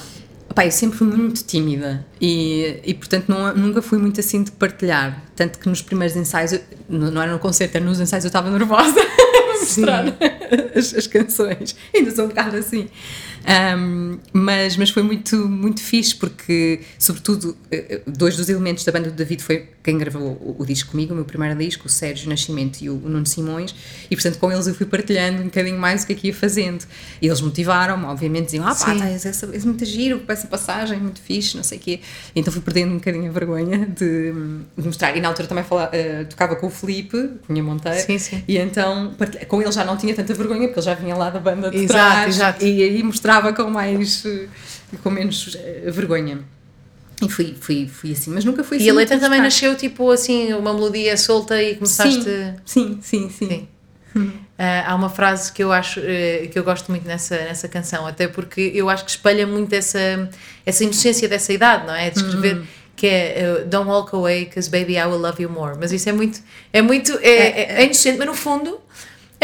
[0.54, 4.52] Pá, eu sempre fui muito tímida e, e portanto não, nunca fui muito assim de
[4.52, 5.22] partilhar.
[5.36, 8.30] Tanto que nos primeiros ensaios, eu- não não era no concerto, era nos ensaios eu
[8.30, 10.06] estava nervosa a mostrar
[10.74, 11.76] as, as canções.
[11.94, 12.88] Ainda sou um bocado assim.
[13.46, 19.10] Ahm, mas, mas foi muito, muito fixe porque, sobretudo, eh, dois dos elementos da banda
[19.10, 22.28] do David foi quem gravou o, o disco comigo, o meu primeiro disco, o Sérgio
[22.28, 23.76] Nascimento e o, o Nuno Simões,
[24.10, 26.34] e portanto com eles eu fui partilhando um bocadinho mais o que é que ia
[26.34, 26.84] fazendo.
[27.22, 31.00] E eles motivaram-me, obviamente, diziam: Ah, pá, tá, és, essa, és muito giro, essa passagem,
[31.00, 32.00] muito fixe, não sei o quê.
[32.36, 34.34] Então fui perdendo um bocadinho a vergonha de,
[34.76, 35.16] de mostrar.
[35.16, 38.44] E na altura também eh, tocava com o Felipe, Cunha Monteiro, Sim, sim.
[38.48, 39.14] e então
[39.48, 41.78] com ele já não tinha tanta vergonha, porque ele já vinha lá da banda de
[41.78, 42.66] Exato, trás, exato.
[42.66, 44.48] e aí mostrava com mais, eh,
[45.04, 46.40] com menos eh, vergonha.
[47.22, 48.88] E fui, fui, fui assim, mas nunca fui assim.
[48.88, 52.24] E a letra também nasceu tipo assim, uma melodia solta e começaste.
[52.66, 53.30] Sim, sim, sim.
[53.30, 53.68] sim.
[54.14, 54.32] Sim.
[54.58, 58.08] Ah, há uma frase que eu acho eh, que eu gosto muito nessa, nessa canção,
[58.08, 60.30] até porque eu acho que espelha muito essa,
[60.66, 62.10] essa inocência dessa idade, não é?
[62.10, 62.62] De escrever
[62.96, 65.78] que é eh, Don't walk away, cause baby I will love you more.
[65.78, 66.40] Mas isso é muito,
[66.72, 68.80] é muito, é, é, é inocente, mas no fundo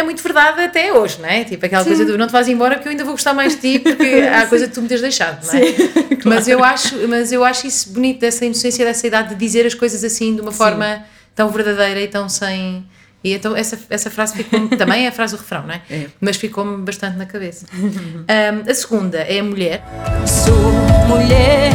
[0.01, 1.43] é muito verdade até hoje, não é?
[1.43, 3.61] Tipo aquela coisa do não te vais embora porque eu ainda vou gostar mais de
[3.61, 5.61] ti porque há a coisa que tu me tens deixado, não é?
[6.25, 9.73] Mas eu acho, mas eu acho isso bonito dessa inocência dessa idade de dizer as
[9.73, 12.85] coisas assim de uma forma tão verdadeira e tão sem
[13.23, 15.81] e então essa, essa frase ficou também é a frase do refrão, não é?
[15.89, 16.05] É.
[16.19, 17.65] Mas ficou-me bastante na cabeça.
[17.73, 19.83] Ahm, a segunda é a mulher.
[20.25, 20.71] Sou
[21.07, 21.71] mulher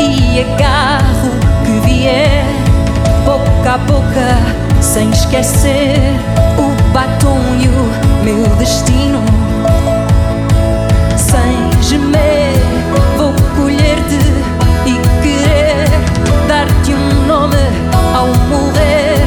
[0.00, 1.30] e agarro
[1.64, 2.44] que vier,
[3.24, 5.96] boca a boca, sem esquecer
[6.58, 7.45] o batom
[8.26, 9.22] meu destino.
[11.16, 12.54] Sem gemer,
[13.16, 14.18] vou colher-te
[14.84, 15.86] e querer
[16.48, 17.54] dar-te um nome
[18.16, 19.20] ao morrer.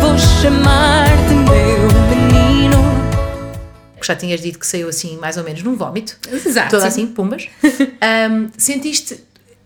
[0.00, 2.76] Vou chamar-te meu menino.
[4.02, 6.70] já tinhas dito que saiu assim mais ou menos num vómito, Exato.
[6.70, 7.46] toda assim, pumbas.
[8.02, 9.20] Ahm, sentiste,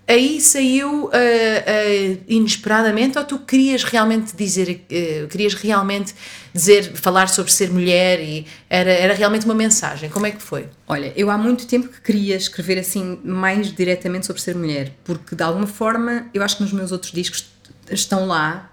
[0.07, 6.15] aí saiu ah, ah, inesperadamente ou tu querias realmente dizer, eh, querias realmente
[6.53, 10.69] dizer, falar sobre ser mulher e era, era realmente uma mensagem, como é que foi?
[10.87, 15.35] Olha, eu há muito tempo que queria escrever assim mais diretamente sobre ser mulher, porque
[15.35, 17.53] de alguma forma eu acho que nos meus outros discos
[17.91, 18.71] estão lá,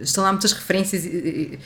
[0.00, 1.58] estão lá muitas referências de,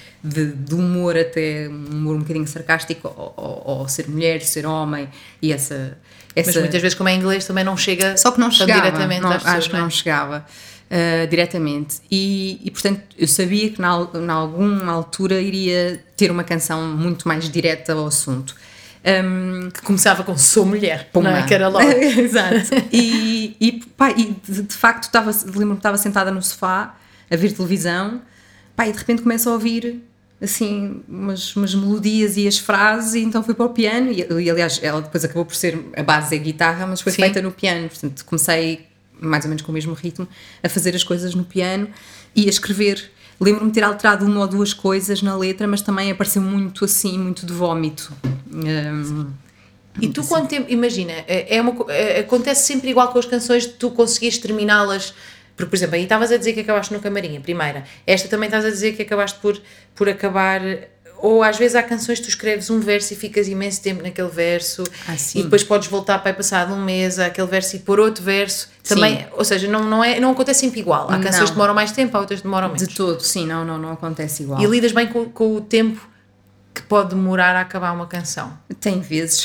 [0.52, 5.08] de humor até um humor um bocadinho sarcástico ao- ao ser mulher, ser homem
[5.40, 5.96] e essa,
[6.36, 9.22] essa Mas muitas vezes como é inglês também não chega só que não chegava, diretamente
[9.22, 9.90] não, às pessoas, acho que não é?
[9.90, 10.46] chegava
[10.90, 11.96] uh, diretamente.
[12.10, 16.82] E, e, portanto, eu sabia que na, al- na alguma altura iria ter uma canção
[16.88, 18.54] muito mais direta ao assunto.
[19.06, 21.30] Um, Que começava com sou mulher, Pumba.
[21.30, 21.42] não é?
[21.42, 21.84] Que era logo.
[21.92, 22.56] Exato.
[22.90, 25.10] E, e, pá, e de, de facto,
[25.44, 26.94] lembro-me que estava sentada no sofá
[27.30, 28.22] a ver televisão,
[28.74, 30.02] pá, e de repente começo a ouvir
[30.44, 34.12] assim umas, umas melodias e as frases, e então fui para o piano.
[34.12, 37.22] E, e, aliás, ela depois acabou por ser a base da guitarra, mas foi Sim.
[37.22, 37.88] feita no piano.
[37.88, 38.86] Portanto, comecei
[39.20, 40.28] mais ou menos com o mesmo ritmo
[40.62, 41.88] a fazer as coisas no piano
[42.36, 43.10] e a escrever.
[43.40, 47.18] Lembro-me de ter alterado uma ou duas coisas na letra, mas também apareceu muito assim,
[47.18, 48.12] muito de vómito.
[48.52, 49.26] Hum,
[50.00, 53.66] E tu quanto tempo, imagina, é é uma, é- acontece sempre igual com as canções
[53.66, 55.14] tu conseguires terminá-las,
[55.56, 58.46] porque por exemplo, aí estavas a dizer que acabaste no camarim, a primeira, esta também
[58.48, 59.60] estás a dizer que acabaste por,
[59.94, 60.60] por acabar,
[61.18, 64.28] ou às vezes há canções que tu escreves um verso e ficas imenso tempo naquele
[64.28, 65.40] verso, Ah, sim.
[65.40, 69.26] e depois podes voltar para passado um mês àquele verso e pôr outro verso, também,
[69.32, 71.46] ou seja, não, não, é, não acontece sempre igual, há canções Não.
[71.46, 72.86] que demoram mais tempo, há outras que demoram menos.
[72.86, 74.60] de todo, sim, não, não, não acontece igual.
[74.60, 76.06] E lidas bem com, com o tempo
[76.74, 78.58] que pode demorar a acabar uma canção.
[78.80, 79.44] Tem vezes,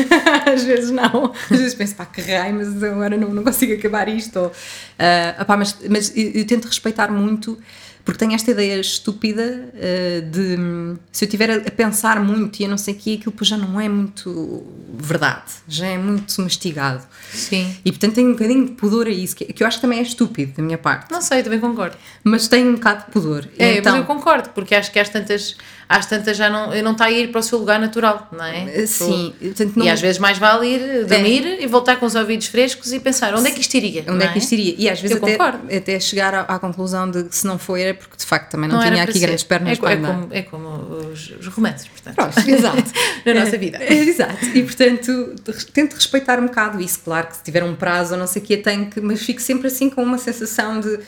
[0.50, 1.32] às vezes não.
[1.50, 4.38] Às vezes penso, pá, que raio, mas agora não, não consigo acabar isto.
[4.38, 4.52] Ou,
[4.98, 7.58] ah, opá, mas mas eu, eu tento respeitar muito,
[8.02, 12.60] porque tenho esta ideia estúpida ah, de hum, se eu estiver a, a pensar muito
[12.60, 16.40] e a não sei o quê, aquilo já não é muito verdade, já é muito
[16.40, 17.04] mastigado.
[17.30, 17.76] Sim.
[17.84, 19.98] E portanto tenho um bocadinho de pudor a isso, que, que eu acho que também
[19.98, 21.96] é estúpido da minha parte, Não sei, também concordo.
[22.24, 23.46] mas tenho um bocado de pudor.
[23.58, 25.56] É, então, mas eu concordo, porque acho que às tantas,
[25.92, 28.82] às tantas já não, não está a ir para o seu lugar natural, não é?
[28.82, 29.90] Eh, sim, portanto, E não- É.
[29.90, 33.48] às vezes mais vale ir dormir e voltar com os ouvidos frescos e pensar onde
[33.48, 34.02] é que isto iria?
[34.02, 34.74] Onde não é que isto iria?
[34.78, 35.74] E às vezes Eu até, concordo.
[35.76, 38.70] até chegar à, à conclusão de que se não foi era porque de facto também
[38.70, 39.18] não, Não tinha aqui ser.
[39.26, 40.14] grandes pernas é, co- para é andar.
[40.14, 40.68] como, é como
[41.10, 42.14] os, os romances, portanto.
[42.14, 42.84] Pronto, exato.
[43.26, 43.78] Na nossa vida.
[43.78, 44.44] É, exato.
[44.54, 45.34] E portanto,
[45.74, 47.00] tento respeitar um bocado isso.
[47.04, 49.00] Claro que se tiver um prazo ou não sei o quê, tenho que.
[49.00, 51.00] Mas fico sempre assim com uma sensação de.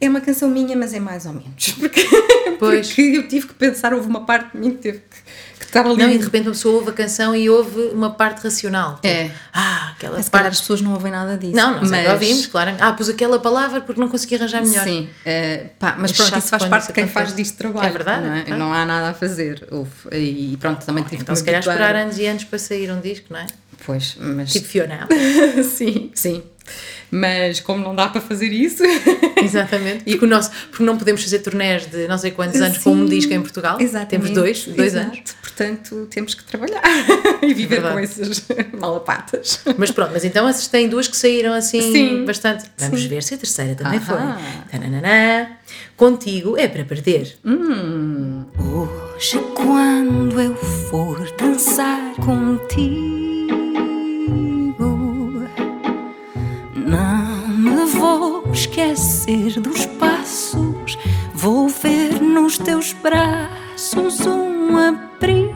[0.00, 1.68] É uma canção minha, mas é mais ou menos.
[1.78, 2.06] Porque,
[2.58, 2.86] Pois.
[2.88, 5.16] porque eu tive que pensar, houve uma parte de mim que teve que,
[5.58, 5.96] que estar ali.
[5.96, 8.94] Não, e de repente uma pessoa ouve a canção e ouve uma parte racional.
[8.94, 9.30] Tipo, É.
[9.52, 10.54] Ah, aquela se calhar parte.
[10.54, 11.54] as pessoas não ouvem nada disso.
[11.54, 12.74] Não, não sei, mas, ouvimos, claro.
[12.80, 14.84] Ah, pus aquela palavra porque não consegui arranjar melhor.
[14.84, 17.86] Sim, eh, pá, mas É pronto, isso faz parte de quem faz disto trabalho.
[17.86, 18.44] É verdade, Não, é?
[18.50, 18.56] ah.
[18.56, 19.66] Não há nada a fazer.
[19.70, 22.90] Houve, e pronto, também tive Então que se calhar esperar anos e anos para sair
[22.90, 23.46] um disco, não é?
[23.86, 24.52] Pois, mas.
[24.52, 25.08] Tipo Fiona.
[25.64, 26.42] sim, sim.
[27.08, 28.82] Mas como não dá para fazer isso.
[29.40, 30.02] Exatamente.
[30.04, 33.06] Porque, o nosso, porque não podemos fazer turnés de não sei quantos anos com um
[33.06, 33.80] Sim, disco em Portugal.
[33.80, 34.08] Exatamente.
[34.10, 35.06] Temos dois, dois Exato.
[35.12, 35.20] anos.
[35.40, 36.82] Portanto, temos que trabalhar
[37.42, 37.94] e viver Verdade.
[37.94, 38.42] com essas
[38.76, 39.60] malapatas.
[39.78, 42.24] Mas pronto, mas então essas têm duas que saíram assim Sim.
[42.24, 42.64] bastante.
[42.76, 43.08] Vamos Sim.
[43.08, 44.38] ver se a terceira também Ahá.
[44.68, 44.78] foi.
[44.80, 45.58] Tananana.
[45.96, 47.36] Contigo é para perder.
[48.58, 53.25] Hoje, quando eu for dançar contigo,
[58.56, 60.96] esquecer dos passos.
[61.34, 65.54] Vou ver nos teus braços um abrigo.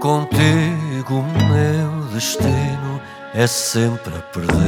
[0.00, 3.00] Contigo o meu destino
[3.34, 4.58] é sempre a perder.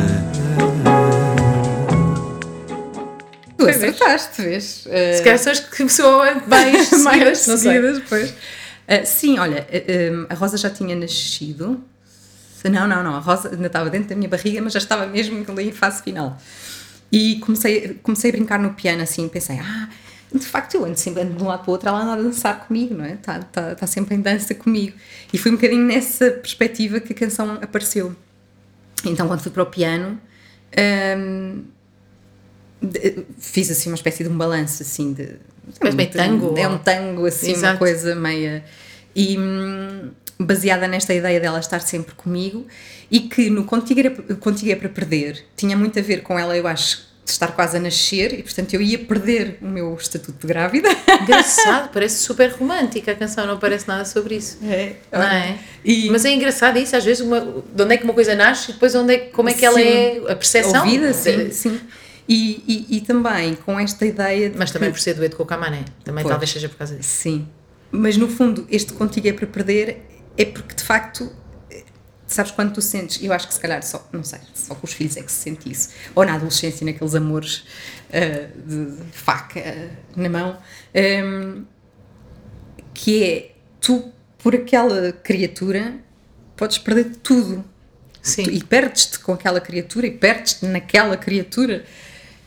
[3.59, 4.87] Tu acertaste, vês?
[4.89, 7.72] Eh, Se calhar são as que soam mais mais seguidas, não sei.
[7.72, 8.35] seguidas, pois.
[8.89, 11.85] Ah, sim, olha, ah, a Rosa já tinha nascido.
[12.69, 15.45] Não, não, não, a Rosa ainda estava dentro da minha barriga, mas já estava mesmo
[15.49, 16.37] ali em fase final.
[17.11, 19.89] E comecei, comecei a brincar no piano assim, pensei, ah,
[20.33, 22.17] de facto eu ando sempre ando de um lado para o outro, ela anda a
[22.17, 23.15] dançar comigo, não é?
[23.15, 24.97] Está tá, tá sempre em dança comigo.
[25.33, 28.15] E foi um bocadinho nessa perspectiva que a canção apareceu.
[29.05, 30.21] Então, quando fui para o piano,
[31.19, 31.65] hum,
[33.39, 35.37] fiz assim uma espécie de um balanço assim de
[35.83, 37.73] Mas meio tango, é um tango assim Exato.
[37.73, 38.65] uma coisa meia
[39.15, 40.11] e hum,
[40.45, 42.66] baseada nesta ideia dela estar sempre comigo
[43.11, 46.57] e que no Contigo, era, Contigo é para perder tinha muito a ver com ela
[46.57, 50.38] eu acho de estar quase a nascer e portanto eu ia perder o meu estatuto
[50.41, 50.88] de grávida
[51.22, 54.59] Engraçado, parece super romântica a canção, não parece nada sobre isso.
[54.64, 55.59] é, Não é?
[55.84, 58.70] E- Mas é engraçado isso, às vezes, uma, de onde é que uma coisa nasce
[58.70, 59.86] e depois onde é, como é que ela Sim.
[59.86, 60.82] é, a percepção.
[60.84, 61.80] ouvida de- sim, sim.
[62.28, 65.43] E, e, e também com esta ideia de Mas também que- por ser dueto com
[65.43, 66.32] o Camané, também Pois.
[66.32, 67.09] talvez seja por causa disso.
[67.11, 67.47] Sim.
[67.93, 70.03] Mas no fundo, este contigo é para perder,
[70.41, 71.30] é porque de facto,
[72.26, 74.93] sabes quando tu sentes, eu acho que se calhar só, não sei, só com os
[74.93, 77.64] filhos é que se sente isso, ou na adolescência, naqueles amores
[78.12, 80.59] ah, de, de faca na mão,
[80.95, 81.64] ehm,
[82.95, 85.95] que é tu, por aquela criatura,
[86.57, 87.64] podes perder tudo.
[88.22, 88.45] Sim.
[88.45, 91.84] Tu- e perdes-te com aquela criatura e perdes-te naquela criatura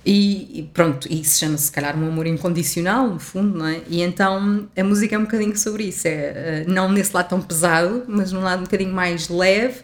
[0.05, 3.81] e, e pronto, e isso chama-se se calhar um amor incondicional no fundo, não é?
[3.87, 7.41] E então a música é um bocadinho sobre isso, é eh, não nesse lado tão
[7.41, 9.79] pesado, mas num lado um bocadinho mais leve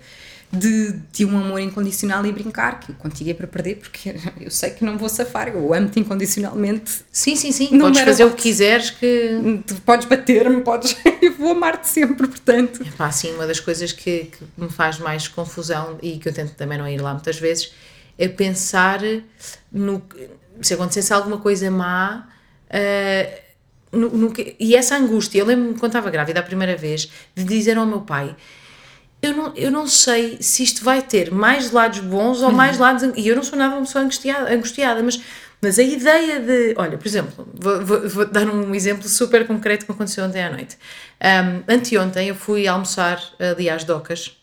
[0.52, 4.52] de, de um amor incondicional e brincar, que eu contigo é para perder porque eu
[4.52, 7.70] sei que não vou safar, eu amo-te incondicionalmente Sim, sim, sim.
[7.72, 9.62] Não Podes fazer o que quiseres que.
[9.66, 14.26] tu podes bater-me, podes eu vou amar-te sempre, portanto Pá, assim, uma das coisas que,
[14.26, 17.72] que me faz mais confusão e que eu tento também não ir lá muitas vezes
[18.20, 19.00] é pensar
[19.72, 20.02] no
[20.62, 22.28] se acontecesse alguma coisa má
[22.70, 23.44] eh,
[23.92, 25.40] no, no que- e essa angústia.
[25.40, 28.36] Eu lembro-me quando estava grávida a primeira vez de dizer ao meu pai.
[29.22, 33.04] Eu não, eu não sei se isto vai ter mais lados bons ou mais lados.
[33.18, 35.20] E eu não sou nada uma pessoa angustiada, angustiada mas
[35.62, 36.74] Mas a ideia de.
[36.78, 40.50] Olha, por exemplo, vou, vou- vou dar um exemplo super concreto que aconteceu ontem à
[40.50, 40.78] noite.
[41.22, 44.39] Um, anteontem eu fui almoçar ali às docas.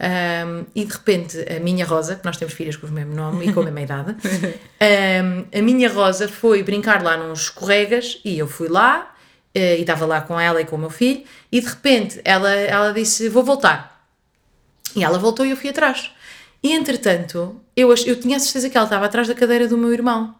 [0.00, 3.48] Um, e de repente a minha Rosa, que nós temos filhas com o mesmo nome
[3.48, 4.16] e com a mesma idade,
[4.80, 9.14] um, a minha Rosa foi brincar lá nos escorregas e eu fui lá
[9.54, 12.50] eh, e estava lá com ela e com o meu filho e de repente ela,
[12.50, 14.08] ela disse: Vou voltar.
[14.96, 16.10] E ela voltou e eu fui atrás.
[16.62, 19.92] E entretanto, eu, eu tinha a certeza que ela estava atrás da cadeira do meu
[19.92, 20.34] irmão.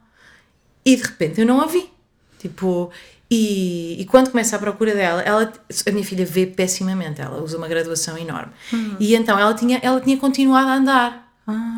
[0.85, 1.91] E de repente eu não a vi.
[2.39, 2.91] Tipo,
[3.31, 5.53] e, e quando começa a procura dela, ela,
[5.87, 8.53] a minha filha vê pessimamente, ela usa uma graduação enorme.
[8.99, 11.31] E então ela tinha, ela tinha continuado a andar.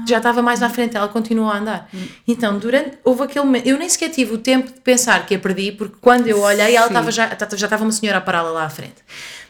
[0.07, 1.91] Já estava mais à frente, ela continuou a andar.
[2.27, 5.39] Então, durante, houve aquele momento, eu nem sequer tive o tempo de pensar que a
[5.39, 8.65] perdi, porque quando eu olhei, ela estava já, já estava uma senhora a pará-la lá
[8.65, 8.97] à frente.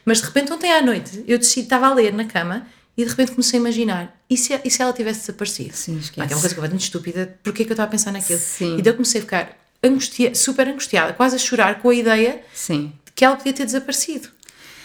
[0.04, 3.10] Mas de repente, ontem à noite, eu decidi, estava a ler na cama e de
[3.10, 5.74] repente comecei a imaginar: e se, e se ela tivesse desaparecido?
[5.74, 6.26] Sim, esquece.
[6.26, 8.38] Que é uma coisa completamente estúpida, porque é que eu estava a pensar naquilo?
[8.38, 8.78] Sim.
[8.78, 12.42] E daí eu comecei a ficar angustia, super angustiada, quase a chorar com a ideia
[12.54, 12.92] Sim.
[13.04, 14.28] de que ela podia ter desaparecido.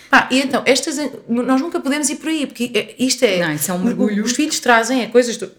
[0.10, 0.96] Pá, e então, estas,
[1.28, 3.46] nós nunca podemos ir por aí, porque é- isto é.
[3.46, 4.24] Não, isso é um mergulho.
[4.24, 5.52] Os filhos trazem é coisas do-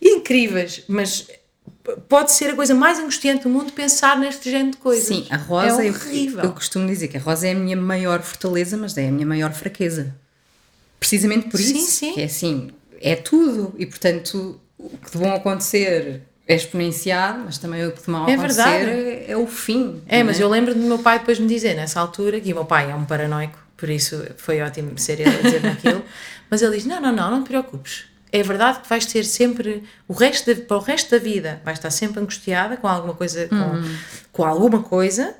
[0.00, 1.26] incríveis, mas
[2.08, 5.06] pode ser a coisa mais angustiante do mundo pensar neste género de coisas.
[5.06, 6.44] Sim, a Rosa, é eu- horrível.
[6.44, 9.26] Eu, costumo dizer que a Rosa é a minha maior fortaleza, mas é a minha
[9.26, 10.14] maior fraqueza.
[11.00, 11.90] Precisamente por Sim, isso.
[11.90, 12.12] sim.
[12.12, 12.70] Que é assim,
[13.00, 13.74] é tudo.
[13.78, 18.28] E portanto, o que de bom acontecer é exponenciado, mas também o que de mal
[18.28, 18.84] É verdade.
[18.90, 20.02] é, é o fim.
[20.06, 22.64] É, mas eu lembro do meu pai depois me dizer nessa altura, que o meu
[22.64, 26.04] pai é um paranoico, por isso foi ótimo ser ele a dizer aquilo,
[26.50, 28.04] mas ele diz: Não, não, não, não te preocupes.
[28.30, 31.78] É verdade que vais ter sempre, o resto da- para o resto da vida, vais
[31.78, 33.96] estar sempre angustiada com alguma coisa, com, Uhum.
[34.32, 35.34] com alguma coisa,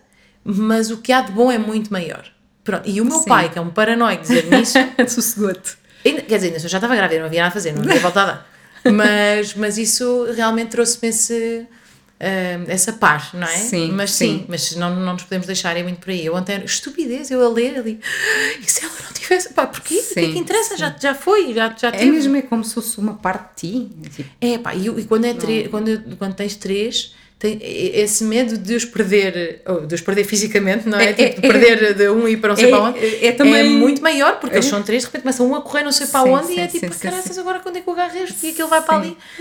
[0.44, 2.24] mas o que há de bom é muito maior.
[2.62, 2.88] Pronto.
[2.88, 3.24] E o meu Sim.
[3.28, 4.78] pai, que é um paranoico, dizer-me isso,
[5.08, 5.76] Sossegou-te.
[6.02, 8.26] Quer dizer, eu já estava grávida, não havia nada a fazer, não havia volta a
[8.26, 8.53] dar.
[8.92, 11.66] Mas, mas isso realmente trouxe-me esse,
[12.20, 13.56] ah, essa paz, não é?
[13.56, 14.44] Sim, mas sim, sim.
[14.48, 16.24] mas não, não nos podemos deixar ir muito por aí.
[16.26, 19.94] Eu ontem, estupidez, eu a ler ali, "Ah, e se ela não tivesse, pá, porquê?
[19.94, 20.76] O que é que Sim, interessa?
[20.76, 22.10] Já, já foi, já, já É teve.
[22.10, 23.90] mesmo é como se fosse uma parte de ti.
[24.04, 27.14] É tipo, É, pá, e, e quando, é tre- quando, quando tens três,
[27.44, 31.10] tem esse medo de os perder, de os perder fisicamente, não é?
[31.10, 32.98] É, tipo, de é, perder de um e para não sei é, para onde.
[32.98, 35.82] é, é também- muito maior, porque eles são três, de repente começam um a correr
[35.84, 37.88] não sei para Sim, onde e sim, é tipo, sim, caraças, agora quando é que
[37.88, 39.16] eu agarro este e aquele vai para ali?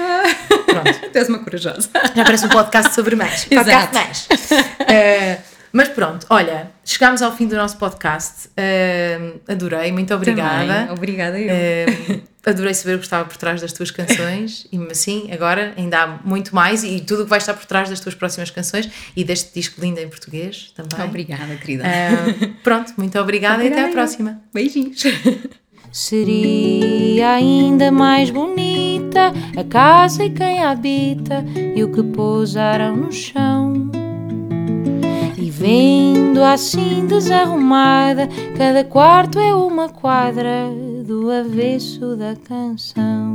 [0.65, 1.89] Pronto, Tu és uma corajosa.
[2.15, 3.45] já parece um podcast sobre mães.
[3.45, 3.95] Podcast Exato.
[3.95, 4.27] mães.
[4.87, 5.37] Eh,
[5.73, 8.47] mas pronto, olha, chegámos ao fim do nosso podcast.
[8.55, 10.73] Eh, adorei, muito obrigada.
[10.73, 10.91] Também.
[10.91, 11.49] Obrigada eu.
[11.49, 16.03] Eh, adorei saber o que estava por trás das tuas canções e assim, agora ainda
[16.03, 18.87] há muito mais e tudo o que vai estar por trás das tuas próximas canções
[19.15, 21.07] e deste disco lindo em português também.
[21.07, 21.83] Obrigada, querida.
[21.87, 24.41] Eh, pronto, muito obrigada, e até à Obrigada próxima.
[24.53, 25.01] Beijinhos.
[25.91, 31.43] Seria ainda mais bonita a casa e quem a habita
[31.75, 34.02] e o que pousaram no chão.
[35.63, 40.67] Vendo assim desarrumada, cada quarto é uma quadra
[41.05, 43.32] do avesso da canção.